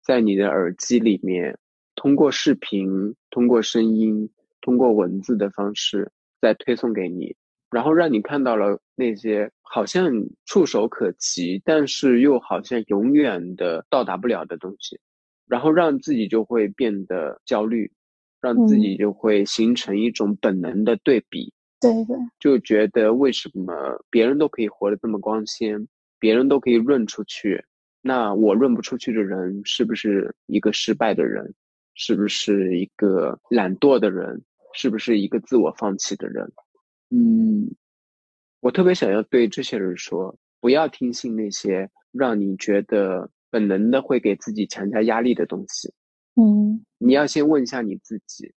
[0.05, 1.59] 在你的耳机里面，
[1.95, 4.31] 通过视频、通过声音、
[4.61, 6.11] 通过文字的方式。
[6.43, 7.37] 再推送给你，
[7.71, 10.11] 然后让你看到了那些好像
[10.47, 14.99] 触手可及，但是又好像永远的到达不了的东西，
[15.47, 17.93] 然后让自己就会变得焦虑，
[18.41, 21.53] 让自己就会形成一种本能的对比。
[21.81, 25.89] 对对，就觉得为什么别人都可以活得这么光鲜，
[26.19, 27.65] 别人都可以润出去，
[28.03, 31.55] 那我润不出去的人是不是一个失败的人？
[31.95, 34.43] 是不是一个懒惰的人？
[34.73, 36.53] 是不是一个自我放弃的人？
[37.11, 37.75] 嗯，
[38.61, 45.93] 我特别想要对这些人说，不要听信那些让你觉得本能的会给自己强加压力的东西。
[46.37, 48.53] 嗯，你要先问一下你自己，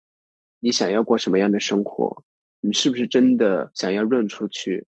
[0.61, 2.25] 你想要过什么样的生活？
[2.61, 4.87] 你是不是真的想要润出去？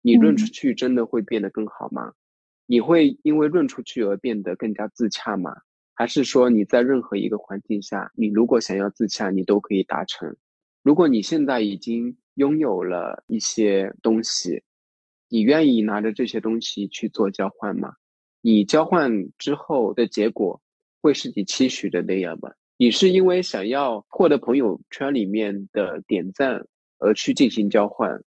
[0.00, 2.12] 你润出去真的会变得更好吗？
[2.66, 5.54] 你会因为润出去而变得更加自洽吗？
[5.94, 10.36] 还是说你在任何一个环境下，你如果想要自洽，你都可以达成？
[10.82, 14.64] 如果你现在已经拥有了一些东西，
[15.28, 17.94] 你愿意拿着这些东西去做交换吗？
[18.40, 20.60] 你交换之后的结果
[21.02, 22.50] 会是你期许的那样吗？
[22.78, 26.66] 你是因为想要获得朋友圈里面的点赞
[26.98, 28.22] 而去进行交换，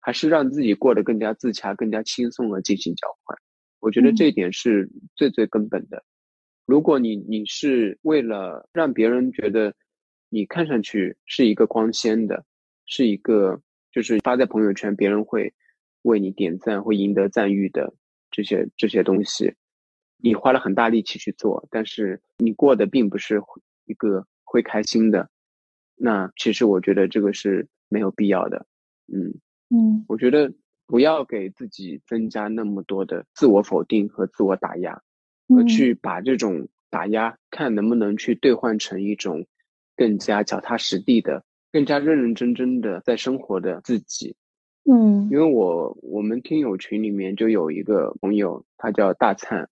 [0.00, 3.36] 还是让自己过得更加自洽、更加轻松而进行交换？
[3.80, 6.02] 我觉得这一点是最最根本的。
[6.64, 9.74] 如果你你是为了让别人觉得。
[10.34, 12.42] 你看上去是一个光鲜的，
[12.86, 13.60] 是一个
[13.90, 15.52] 就是发在朋友圈，别人会
[16.04, 17.92] 为你点赞，会赢得赞誉的
[18.30, 19.52] 这些这些东西，
[20.22, 23.42] 你花了很大力气去做，但是你过的并不是
[23.84, 25.28] 一个会开心的，
[25.96, 28.66] 那其实我觉得这个是没有必要的。
[29.12, 29.34] 嗯
[29.68, 30.54] 嗯，我觉得
[30.86, 35.02] 不要给自己增加那么多的自我否定和自我打压，
[35.48, 39.46] 而去把这种打压看能不能去兑换成一种。
[39.94, 44.34] 更加脚踏实地的，更加认认真真的在生活的自己，
[44.90, 49.68] 嗯，因为我我们听友群里面就有一个朋友，他叫大灿，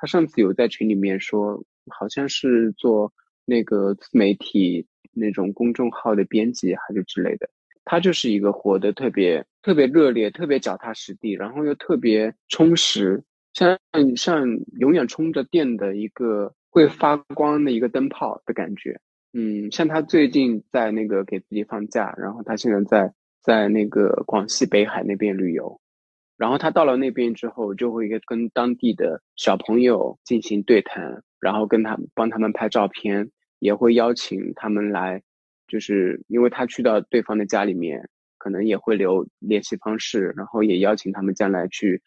[0.00, 3.12] 他上次有在群里面说，好像是做
[3.44, 7.50] 那个自媒体那种公众号的编辑还是之类的，
[7.84, 13.22] 他就是一个活得特别特别热烈、特别脚踏实地，然后又特别充实，
[13.52, 13.78] 像
[14.16, 14.46] 像
[14.78, 18.98] 永远充着电的一个会发光的一个灯泡的感觉。
[19.32, 23.12] 嗯，像他最近在那个给自己放假，然后他现在在
[23.42, 25.80] 在那个广西北海那边旅游，
[26.40, 35.22] 然后他到了那边之后，就会跟当地的小朋友进行对谈，然后跟他帮他们拍照片，也会邀请他们来，
[35.68, 38.08] 就是因为他去到对方的家里面，
[38.38, 42.00] 可能也会留联系方式，然后也邀请他们将来去，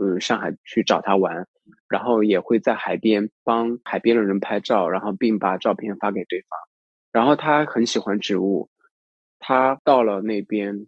[0.00, 1.46] 嗯，上海去找他玩。
[1.88, 6.58] 然后也会在海边帮海边的人拍照，然后并把照片发给对方。
[7.12, 8.70] 然后他很喜欢植物，
[9.38, 10.86] 他到了那边，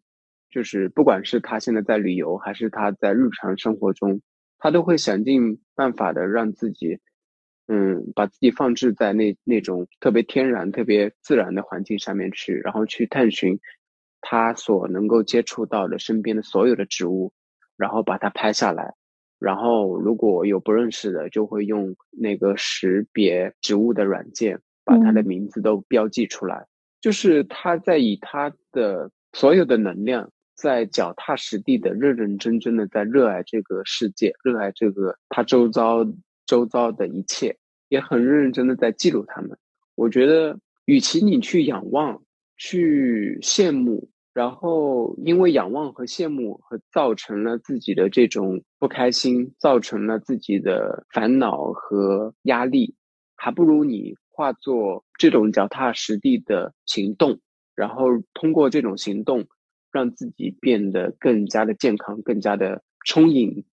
[0.56, 4.22] 就是不管是他现在在旅游，还是他在日常生活中，
[4.56, 6.98] 他都会想尽办法的让自己，
[7.66, 13.60] 嗯，把自己放置在那那种特别天然、特别自然的环境上面去，然后去探寻
[14.22, 17.34] 他所能够接触到的身边的所有的植物，
[17.76, 18.94] 然后把它拍下来。
[19.38, 26.66] 然后如果有不认识的，就会用那个识别植物的软件，把它的名字都标记出来。
[27.02, 30.30] 就是他在以他的所有的能量。
[30.56, 36.04] 在脚踏实地的、认认真真的在热爱这个世界，热爱这个他周遭
[36.46, 37.56] 周遭的一切，
[37.90, 39.56] 也很认认真的在记录他们。
[39.94, 42.22] 我觉得，与其你去仰望、
[42.56, 52.94] 去羡慕，然后因为仰望和羡慕和造成了自己的这种不开心，造成了自己的烦恼和压力，
[53.36, 57.40] 还不如你化作这种脚踏实地的行动，
[57.74, 59.46] 然后通过这种行动。
[59.96, 63.64] 让自己变得更加的健康，更加的充盈，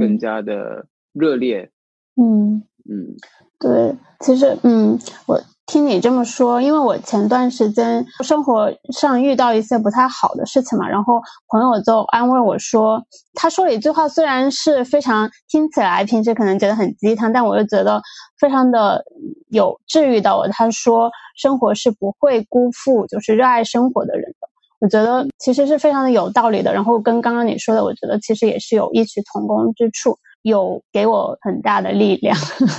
[0.00, 1.70] 更加的热烈。
[2.16, 3.14] 嗯嗯，
[3.58, 13.04] 对，其实嗯，我听你这么说，因为我前段时间生活上遇到一些不太好的事情嘛，然后朋友就安慰我说，
[13.34, 18.02] 他说了一句话，虽然是非常听起来平时可能觉得很鸡汤，但我又觉得
[18.40, 19.04] 非常的
[19.50, 20.48] 有治愈到我。
[20.48, 24.39] 他说，生活是不会辜负就是热爱生活的人的。
[24.80, 32.36] 我觉得其实是非常的有道理的，然后跟刚刚你说的，我觉得其实也是有异曲同工之处，有给我很大的力量。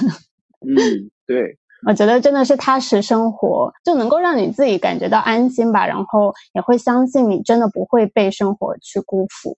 [0.65, 9.55] 嗯，对，我觉得真的是踏实生活就能够让你自己感觉到安心吧，然后也会相信你真的不会被生活去辜负。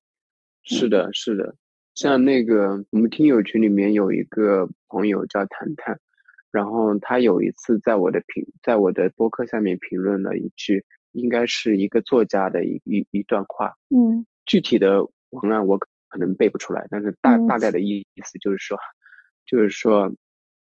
[0.64, 1.56] 是的，是的，
[1.96, 5.98] 像那个我们听友群里面有一个朋友叫谈谈，
[6.52, 10.84] 然后他有一次在我的评，在我的播客下面评论了一句。
[11.14, 15.80] 应该是一个作家的一一一段话，嗯，具体的文案我
[16.10, 18.78] 可能背不出来，但是大大概的意意思就是说，
[19.46, 20.14] 就是说，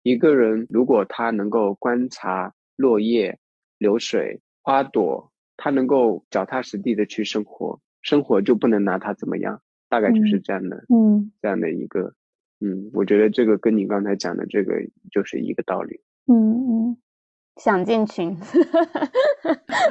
[0.04, 3.38] 一个人如果他能够观察落叶、
[3.78, 12.14] 流水、花朵，他能够脚踏实地的去生活，生活就不能拿他怎么样，大概就是这样的，嗯，这样的一个，
[12.60, 14.76] 嗯，我觉得这个跟你刚才讲的这个
[15.12, 16.98] 就是一个道理，嗯嗯。
[17.58, 18.38] 想进群，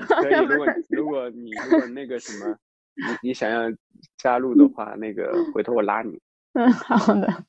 [0.08, 0.34] 可以。
[0.44, 2.56] 如果 如果你如果那个什么，
[3.22, 3.60] 你你想要
[4.18, 6.18] 加入的话，那个回头我拉你。
[6.54, 7.44] 嗯，好的。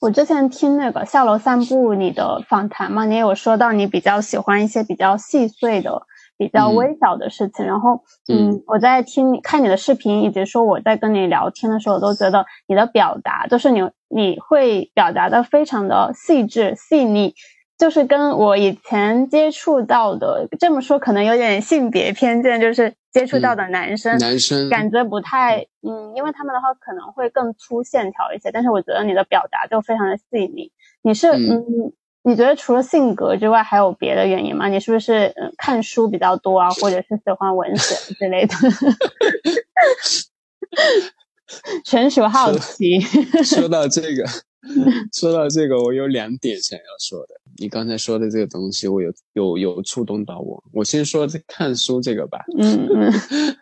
[0.00, 6.06] 我之前听那个下楼散步你的访谈嘛，你有说到你比较喜欢一些比较细碎的、
[6.38, 7.66] 比较微小的事情。
[7.66, 8.02] 然后，
[8.32, 17.34] 嗯，我在听看你的视频，以及说我在跟你聊天的时候，我都觉得你的表达，就是你你会表达的非常的细致细腻。
[17.80, 30.70] 就是跟我以前接触到的这么说，可能有点性别偏见，就是接触到的男生，男生感觉不太，嗯，因为他们的话可能会更粗线条一些，但是我觉得你的表达就非常的细腻。
[31.00, 31.64] 你是，嗯，
[32.22, 34.68] 你觉得除了性格之外，还有别的原因吗？
[34.68, 38.54] 你是不是嗯看书比较多啊，或者是喜欢文学 之类的？
[41.86, 43.00] 纯属好奇。
[43.42, 44.26] 说到这个。
[45.12, 47.34] 说到这个，我有两点想要说的。
[47.56, 50.62] 你刚才说的这个东西，我有有有触动到我。
[50.72, 52.38] 我先说这看书这个吧。
[52.58, 53.12] 嗯嗯，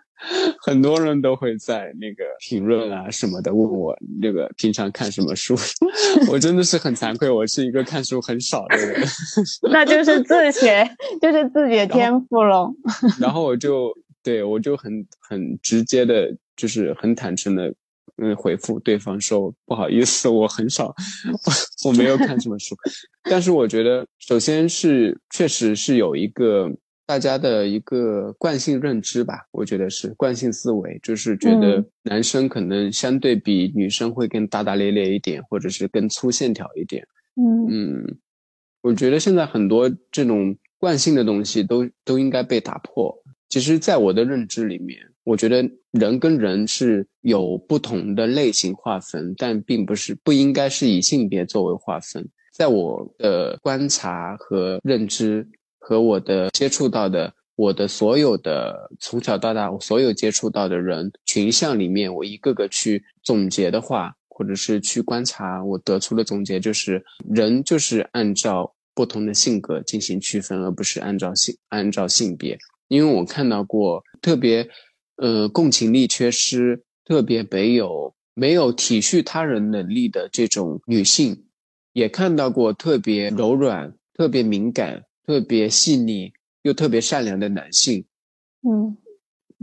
[0.61, 5.57] 很多人都会在那个评论啊什么的问我那个平常看什么书。
[6.31, 9.01] 我真的是很惭愧，我是一个看书很少的人。
[9.71, 10.89] 那就是自学，
[11.23, 12.73] 就是自己的天赋喽。
[13.21, 13.93] 然后我就
[14.23, 17.73] 对我就很很直接的，就是很坦诚的。
[18.21, 20.95] 嗯，回复对方说不好意思，我很少，
[21.85, 22.75] 我 没有看什么书。
[23.23, 26.71] 但是我觉得，首先是确实是有一个
[27.07, 37.07] 大家的一个惯性认知吧，我觉得是惯性思维，就是觉得男生可能相对比女生会更大大咧咧一点，或者是更粗线条一点。
[37.37, 38.19] 嗯嗯，
[38.83, 43.17] 我觉得现在很多这种惯性的东西都都应该被打破。
[43.49, 44.99] 其实，在我的认知里面。
[45.29, 52.27] 我觉得人跟人是有不同的类型划分，但并不是不应该是以性别作为划分。
[52.51, 55.47] 在我的观察和认知
[55.79, 72.57] 和我的接触到的，我的所有的从小到大我所有接触到的人群像里面，我一个个去总结的话，或者是去观察，我得出的总结就是，人就是按照不同的性格进行区分，而不是按照性按照性别。
[72.89, 74.67] 因为我看到过特别。
[75.19, 81.45] 呃，共情力缺失，特别没有没有体恤他人能力的这种女性，
[81.93, 86.33] 也看到过特别柔软、特别敏感、特别细腻
[86.63, 88.05] 又特别善良的男性。
[88.63, 88.97] 嗯，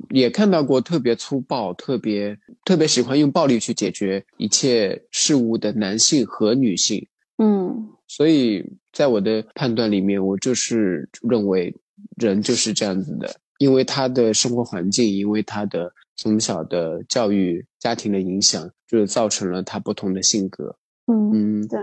[0.09, 7.07] 也看到过特别粗暴、特别特别喜欢用暴力去解决一切事物的男性和女性。
[7.37, 11.73] 嗯，所以在我的判断里面，我就是认为
[12.17, 20.75] 人就是这样子的，因为他的生活环境，因为他的从小的教育、家庭的影响，就是造成了他不同的性格。
[21.07, 21.79] 嗯嗯，对，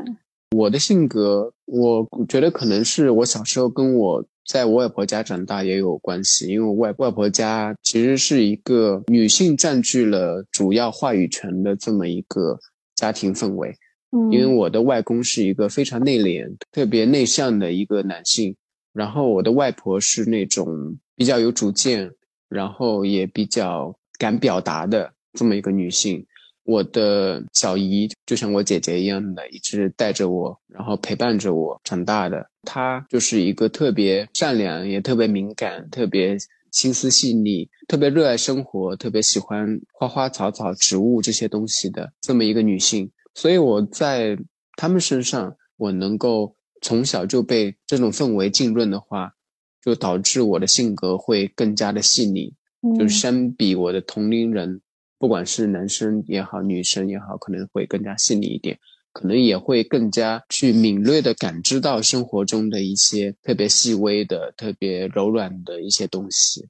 [0.57, 12.59] 我的性格，我觉得可能是我小时候跟我在我外婆家长大也有关系，因为我外外婆家其实是一个女性占据了主要话语权的这么一个
[12.97, 13.75] 家庭氛围。
[14.11, 18.55] 嗯，因为我的外公是一个非常内敛、特别内向的一个男性，
[18.93, 22.11] 然后我的外婆是那种比较有主见，
[22.49, 26.27] 然后也比较敢表达的这么一个女性。
[26.65, 32.49] 我的小姨就像我姐姐一样的，一直带着我，然后陪伴着我长大的。
[32.63, 36.39] 她就是一个特别善良，也特别敏感，特别
[36.71, 43.11] 心思细腻，特别热爱生活，特别喜欢花花草草、植物这些东西的这么一个女性。
[43.35, 44.39] 所以我在
[44.77, 49.35] 他们身上，我能够从小就被这种氛围浸润的话，
[49.83, 52.55] 就导致我的性格会更加的细腻，
[52.99, 54.81] 就是相比我的同龄人。
[55.19, 58.79] 不管是男生也好，女生也好，可能会更加细腻一点，
[59.13, 66.69] 可能也会更加去敏锐的感知到生活中的一些特别细微的、特别柔软的一些东西。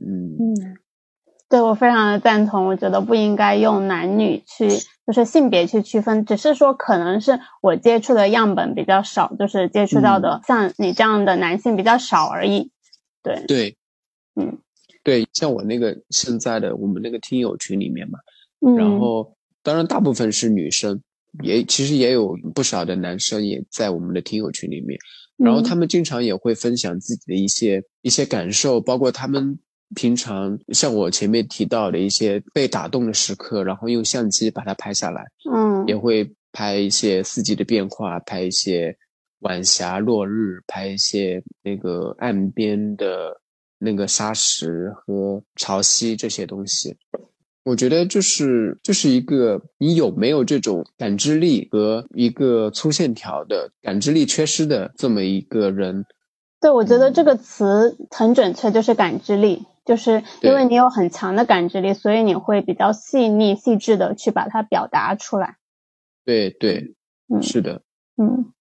[0.00, 0.76] 嗯嗯，
[1.50, 2.66] 对我非常的赞同。
[2.66, 4.70] 我觉得不应该用男女去，
[5.06, 12.70] 就是性别去区分，只是说可能是我接触的样本比较少，就是接触到的像你这样的男性比较少而已。
[13.22, 13.76] 对对，
[14.34, 14.56] 嗯。
[15.02, 18.18] 对，像我那个现在的我们那个听友群里面嘛，
[18.60, 21.00] 嗯，然后当然大部分是女生，
[21.42, 24.98] 也其实也有不少的男生也在我们的听友群里面，
[25.38, 29.58] 然后他们经常也会分享自己的一些一些感受，包括他们
[29.94, 38.96] 平常像我前面提到的一些被打动的时刻，然后用相机把它拍下来，嗯，也会拍一些四季的变化，拍一些
[39.40, 43.40] 晚霞、落日，拍一些那个岸边的。
[43.82, 46.94] 那个沙石和潮汐这些东西，
[47.64, 56.04] 我觉得就是就是一个你有没有这种感知力和一个粗线条的感知力缺失的这么一个人。
[56.60, 65.56] 对，我觉得这个词很准确，就是感知力，就是因为你有很强的感知力，所以你会比较细腻细致的去把它表达出来。
[66.26, 66.94] 对对，
[67.32, 67.80] 嗯，是的，
[68.18, 68.52] 嗯。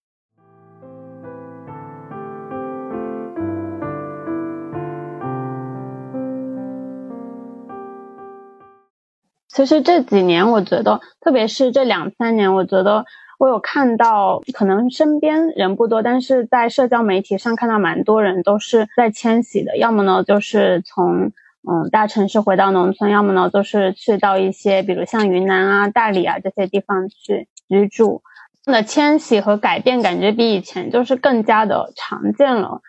[9.49, 13.03] 其实这几年，我觉得，特别是这两三年，我觉得
[13.39, 21.31] 我有看到，可能身边人不多，但是在社交媒体上看到蛮多人都是在迁徙的，要么呢就是从
[21.67, 28.21] 嗯大城市回到农村，要么呢就是去到一些比如像云南啊、大理啊这些地方去居住。
[28.65, 32.81] 那迁徙和改变，感觉比以前就是更加的常见了，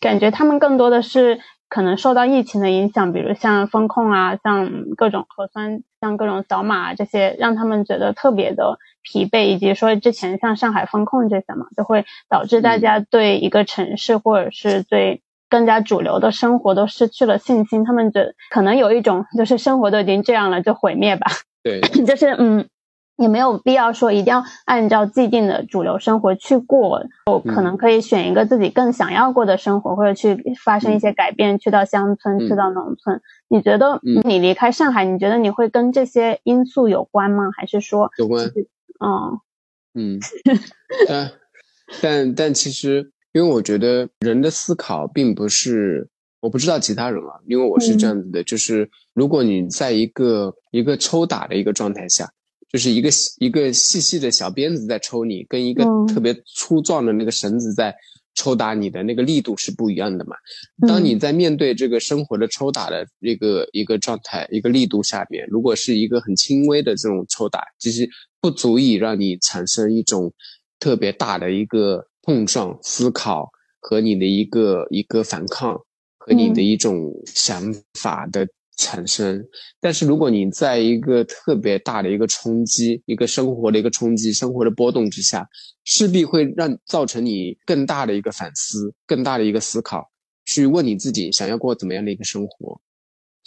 [0.00, 1.40] 感觉他们更多的是。
[1.68, 17.84] 可能受到疫情的影响，比如像风控啊，像各种核酸，像各种扫码这些，让他们觉得特别的疲惫，以及说之前像上海封控这些嘛，就会导致大家对一个城市或者是对更加主流的生活都失去了信心。
[17.84, 21.26] 他们觉可能有一种就是生活都已经这样了，就毁灭吧。
[21.62, 22.68] 对， 就是嗯。
[23.16, 33.20] 也没有必要说一定要按照既定的主流生活去过，我可能可以选一个自己更想要过的生活，或者去发生一些改变，去到乡村，去到农村。
[33.48, 37.50] 你觉得你离开上海，你觉得你会跟这些因素有关吗？
[37.56, 38.46] 还是说有关？
[39.00, 39.40] 嗯
[39.94, 40.20] 嗯，
[41.08, 41.32] 但
[42.02, 46.06] 但但其实，因为我觉得人的思考并不是，
[46.40, 52.30] 我不知道其他人啊，因为我是这样子的，就是如果你在一个一个抽打的一个状态下。
[52.72, 57.94] 就是一个一个细细的小鞭子在抽你，跟一个特别粗壮的那个绳子在
[58.34, 60.36] 抽打你的那个力度是不一样的嘛。
[60.86, 68.08] 当你在面对这个生活的抽打的一个一个状态、一个力度下面，如果是一个很轻微的这种抽打，其实
[68.40, 70.32] 不足以让你产生一种
[70.78, 73.48] 特别大的一个碰撞、思考
[73.80, 75.80] 和你的一个一个反抗
[76.18, 78.46] 和你的一种想法的。
[78.76, 79.42] 产生，
[79.80, 85.48] 但是如果你在一个特别大的一个冲击、一个生活的一个冲击、生活的波动之下，
[85.84, 90.10] 势必会让造成你更大的一个反思、更大的一个思考，
[90.44, 92.80] 去问你自己想要过怎么样的一个生活。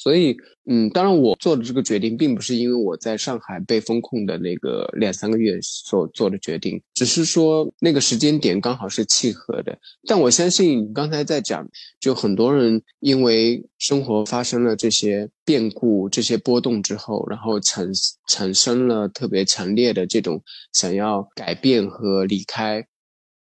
[0.01, 0.33] 所以，
[0.65, 9.77] 嗯，当然，我做的这个决定并不是因为我在上海被封控的那个两三个月所做的决定，只是说那个时间点刚好是契合的。
[10.07, 11.67] 但我相信，刚才在讲，
[11.99, 17.85] 就很多人因为生活发生了这些变故、这些波动之后，然后产
[18.29, 22.87] 产生了特别强烈的这种想要改变和离开，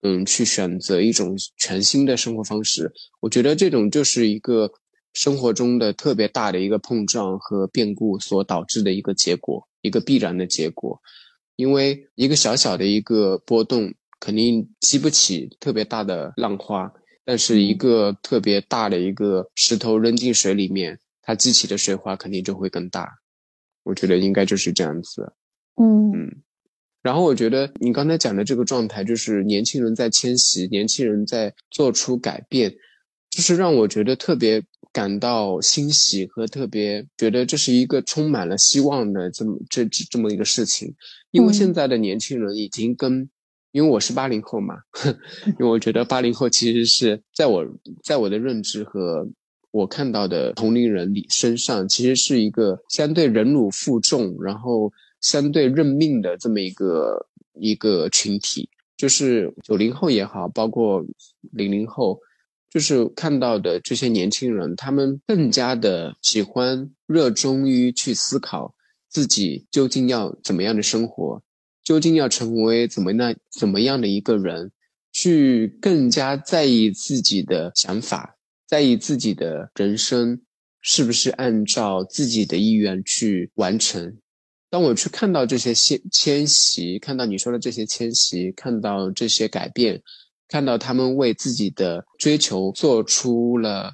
[0.03, 2.93] 嗯，去选择一种全新的生活方式。
[3.21, 4.69] 我觉得这种就是一个。
[5.19, 10.97] 生活中的特别大的一个碰撞和变故所导致的一个结果，一个必然的结果。
[11.57, 16.89] 因为一个小小的一个波动，肯定激不起特别大的浪花，
[17.25, 23.11] 但是一个特别大的一个石头扔进水里面，它激起的水花肯定就会更大。
[23.83, 25.33] 我觉得应该就是这样子。
[25.83, 26.43] 嗯嗯。
[27.03, 32.73] 然后我觉得你刚才讲的这个状态，就是年轻人在迁徙，年轻人在做出改变，
[33.31, 34.63] 就是让我觉得特别。
[34.93, 40.95] 感到欣喜和特别觉得这是一个充满了希望的这么这这么一个事情，
[41.31, 43.29] 因为现在的年轻人已经跟，
[43.71, 44.77] 因为我是八零后嘛，
[45.47, 47.65] 因为我觉得八零后其实是在我
[48.03, 49.29] 在我的认知和
[49.71, 54.91] 我看到的同龄人里身上，其实是一个相对忍辱负重，然后
[55.21, 57.27] 相对认命的这么一个
[57.61, 61.05] 一个群体，就是九零后也好，包括
[61.53, 62.19] 零零后。
[62.71, 68.75] 就是看到的这些年轻人，他们更加的喜欢、热衷于去思考
[69.09, 71.43] 自己究竟要怎么样的生活，
[71.83, 74.71] 究竟要成为怎么那怎么样的一个人，
[75.13, 78.37] 去更加在意自己的想法，
[78.67, 80.43] 在意自己的人生
[80.83, 84.19] 是不是按照自己的意愿去完成。
[84.71, 90.03] 当我去看到这些迁迁徙，看到你说的这些迁徙，看到这些改变。
[90.49, 93.93] 看到他们为自己的追求做出了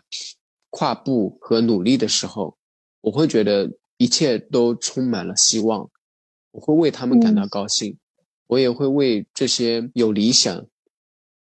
[0.71, 2.57] 跨步和努力的时候，
[3.01, 5.91] 我会觉得一切都充满了希望。
[6.53, 7.99] 我会为他们感到高兴，
[8.47, 10.65] 我也会为这些有理想、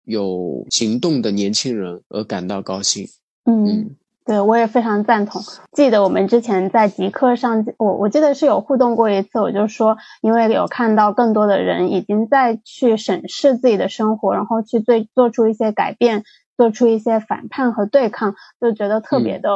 [0.05, 3.09] 有行动的年轻人而感到高兴。
[3.45, 3.97] 嗯。
[4.25, 5.43] 对，我也非常赞同。
[5.73, 9.41] 记得我们之前在极客上，我我记得是有互动过一次。
[9.41, 16.23] 我就说，因为有看到更多的人已经在去审视自己的生活，然后去做做出一些改变，
[16.57, 19.51] 做出一些反叛和对抗，就觉得特别的，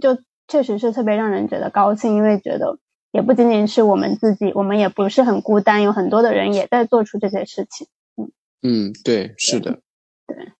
[0.00, 0.16] 就
[0.48, 2.14] 确实是特别让人觉得高兴。
[2.14, 2.78] 因为觉得
[3.12, 7.88] 也不仅仅是我们自己，我们也不是很孤单，有很多的人也在做出这些事情。
[8.16, 8.30] 嗯
[8.62, 9.80] 嗯，对，是的，
[10.26, 10.52] 对。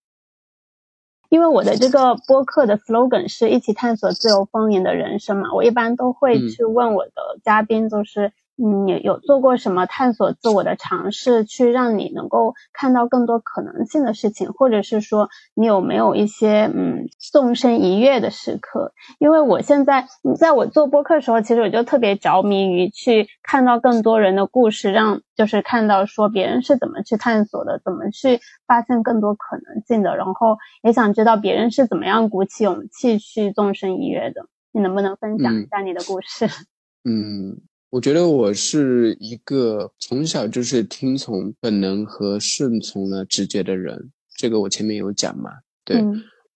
[1.35, 7.12] 因为我的这个播客的 slogan 是一起探索自由丰盈的人生嘛，我一般都会去问我的
[7.43, 8.32] 嘉宾，就是。
[8.56, 18.93] 嗯，有有做过什么探索自我的尝试，去让你能够看到更多可能性的事情，或者是说你有没有一些嗯纵身一跃的时刻？
[19.18, 20.06] 因为我现在
[20.39, 34.47] 在我做播客的时候，其实我就特别着迷于去看到更多人的故事，让就是看到说别人是怎么去探索的，怎么去发现更多可能性的，然后也想知道别人是怎么样鼓起勇气去纵身一跃的。
[34.70, 36.47] 你能不能分享一下你的故事？
[37.05, 37.60] 嗯。
[37.94, 45.48] 我觉得我是一个从小就是听从本能和顺从了直觉的人，这个我前面有讲嘛。
[45.84, 46.04] 对，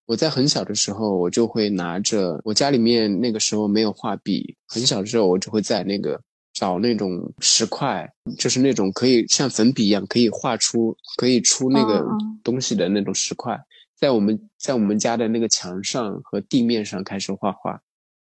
[0.05, 6.21] 我在很小的时候，我就会拿着我家里面那个时候没有画笔，很小的时候我就会在那个
[6.53, 12.05] 找那种石块，就是那种可以像粉笔一样可以画出可以出那个
[12.43, 13.57] 东西的那种石块，
[13.97, 17.81] 在我们在我们家的那个墙上和地面上开始画画。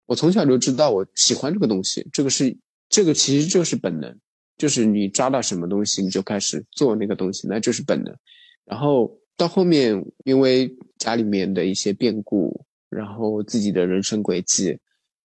[0.07, 2.57] 我从小就知道我喜欢这个东西，这个是。
[2.93, 4.15] 这个其实就是本能，
[4.59, 8.15] 就是你抓到什么东西，你就开始做那个东西，那就是本能。
[8.67, 14.79] 然后到后面，因为家里面的一些变故，然后自己的人生轨迹，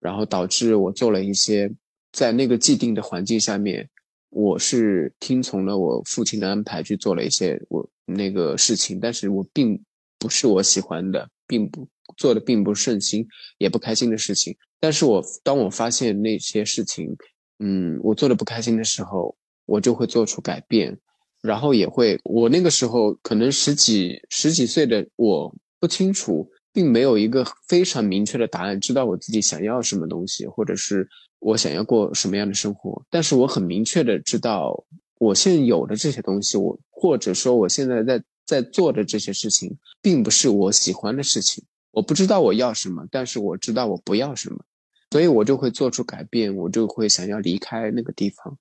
[0.00, 1.70] 然后导致我做了一些
[2.12, 3.86] 在那个既定的环境下面，
[4.30, 9.78] 我是听从了我父亲的安排去做了一些我那个事情，但是我并
[10.18, 13.28] 不是我喜欢的，并不做的并不顺心，
[13.58, 14.56] 也不开心的事情。
[14.80, 17.14] 但是我当我发现那些事情。
[17.60, 20.98] 嗯，我做的不开心的时候，我就会做出改变，
[21.42, 31.06] 然后也会，我那个时候可能十几十几岁的我不清楚，并没有一个非常明确的答案，知道我自己想要什么东西，或者是
[31.38, 33.04] 我想要过什么样的生活。
[33.10, 34.84] 但是我很明确的知道，
[35.18, 41.62] 我现有的这些东西，我或者说我现在在在做的这些事情，并不是我喜欢的事情。
[41.92, 44.64] 我不知道我要什么，但是我知道我不要什么。
[45.10, 48.56] 所以我就会做出改变，我就会想要离开那个地方，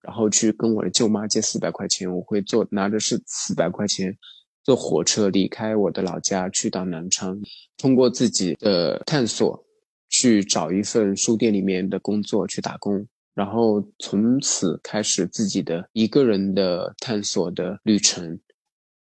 [0.00, 2.10] 然后去跟我的舅妈借四百块钱。
[2.10, 4.16] 我会坐拿着是四百块钱，
[4.64, 7.38] 坐火车离开我的老家，去到南昌，
[7.76, 9.62] 通过自己的探索，
[10.08, 18.40] 去找一份书店里面的工作去打工，然后从此开始自己的一个人的探索的旅程，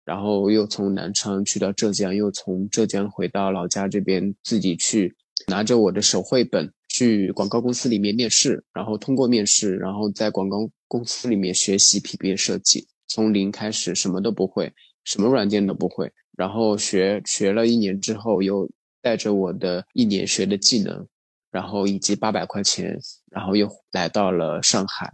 [0.04, 5.14] 然后又从南昌去到浙江，又从浙江回到老家这边，自己去
[5.46, 14.72] 拿着我的手绘本去广告公司里面面试，然后通过面试，然后在广告公司里面学习皮鞭设计，从零开始，什么都不会，
[15.04, 18.68] 什么软件都不会，然后学学了一年之后又。
[19.00, 21.06] 带着我的一年学的技能，
[21.52, 22.98] 然后以及八百块钱，
[23.30, 25.10] 然后又来到了上海。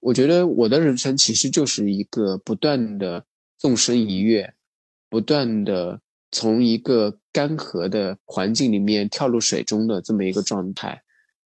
[0.00, 3.22] 我觉得我的人生其实就是一个不断的
[3.58, 4.54] 纵身一跃，
[5.10, 6.00] 不断的
[6.32, 11.02] 从一个干涸的环境里面跳入水中的这么一个状态，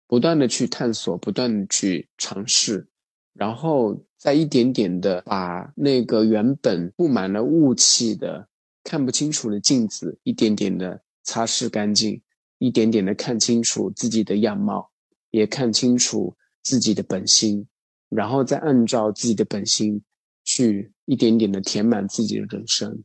[0.07, 2.87] 不断的去探索，不断的去尝试，
[3.33, 8.47] 然后再一点点的把那个原本布满了雾气的、
[8.83, 11.01] 看不清楚的镜子，一点点的。
[11.29, 12.21] 擦拭干净，
[12.57, 14.89] 一点点的看清楚自己的样貌，
[15.29, 17.67] 也看清楚自己的本心，
[18.07, 20.01] 然后再按照自己的本心
[20.45, 23.03] 去一点点的填满自己的人生。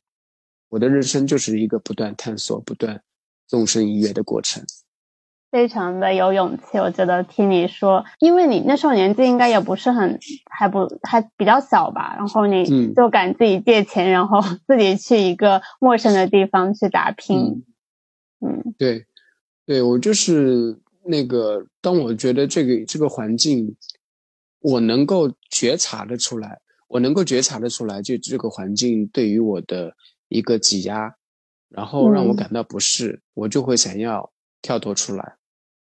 [0.69, 3.03] 我的人生就是一个不断探索、不断
[3.49, 4.65] 纵身一跃的过程。
[5.53, 10.19] 非常的有勇气，我觉得听你说，因为你那时候年纪应该也不是很，
[10.51, 12.65] 还不还比较小吧，然后你
[12.95, 17.65] 就敢自己借钱，然后 自己去一个陌生的地方去打拼。
[18.41, 19.05] 嗯，对，
[19.67, 23.77] 对我就是那个，当我觉得这个这个环境，
[24.61, 29.93] 我能够觉察的出来，我能够觉察的出来，就这个环境对于我的
[30.29, 31.15] 一个挤压，
[31.69, 35.35] 然后让我感到不适，我就会想要跳脱出来。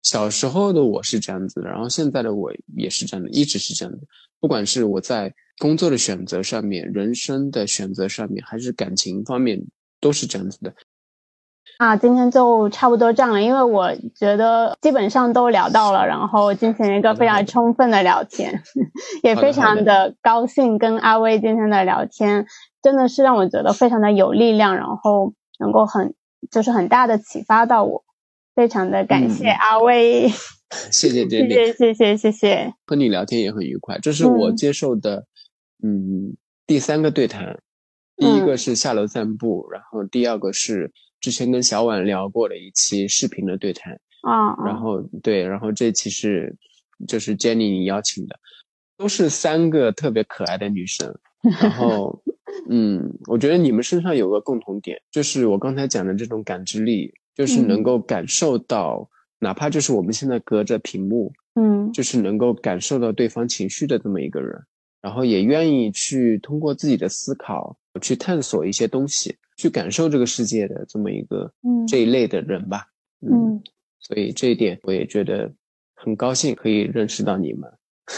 [0.02, 3.98] 小时候的我是这样子的，然后现在的我也是这样的，一直是这样的。
[4.40, 9.60] 不管是我在工作的选择上面，人生的选择上面，还是感情方面，
[10.00, 10.72] 都是这样子的。
[11.78, 18.62] 啊，今天就差不多这样了，因为我觉得基本上都聊到了，然后进行一个非常充分的聊天，
[19.22, 22.46] 也非常的高兴跟阿威今天的聊天，
[22.82, 26.14] 真的是让我觉得非常的有力量，然后能够很
[26.50, 28.02] 就是很大的启发到我，
[28.58, 30.28] 非常的感谢阿威，
[30.90, 32.74] 谢谢，谢谢，谢谢谢。
[32.86, 35.24] 和你聊天也很愉快，这是我接受的
[35.80, 36.36] 嗯
[36.66, 37.56] 第三个对谈。
[38.16, 40.90] 第一个是下楼散步，然后第二个是
[41.20, 43.92] 之前跟小婉聊过的一期视频的对谈。
[44.22, 46.56] 啊，然后对，然后这期是
[47.06, 48.40] 就是 Jenny 邀请的，
[48.96, 51.16] 都是三个特别可爱的女生。
[51.62, 52.20] 然后
[52.68, 57.14] 嗯我觉得你们身上有个共同点，就是我刚才讲的这种感知力。
[57.38, 59.08] 就是能够感受到，
[59.38, 64.60] 哪怕就是我们现在隔着屏幕，嗯，就是能够感受到对方情绪的这么一个人，
[65.00, 69.36] 然后也愿意去通过自己的思考去探索一些东西。
[69.56, 71.52] 去感受这个世界的这么一个
[71.88, 72.86] 这一类的人吧，
[73.20, 73.60] 嗯，
[73.98, 75.52] 所以这一点我也觉得
[75.96, 77.68] 很高兴可以认识到你们，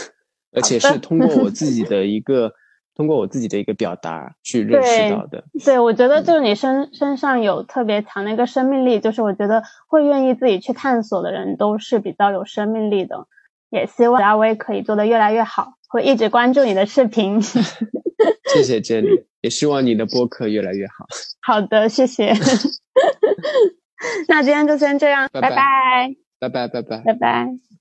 [0.53, 2.53] 而且是通过我自己 的一个
[2.95, 5.43] 通过我自己的一个表达去认识到的。
[5.63, 13.27] 对，我觉得就是你身身上有特别强的一个生命力，就是我觉得会愿意自己去探索的人都是比较有生命力的。
[13.69, 17.41] 也希望阿威可以做得越来越好，会一直关注你的视频。
[18.53, 21.05] 谢谢 Jenny，也希望你的播客越来越好。
[21.41, 22.33] 好的，谢谢。
[24.27, 25.49] 那今天就先这样，拜拜，
[26.39, 27.80] 拜拜，拜拜，拜拜。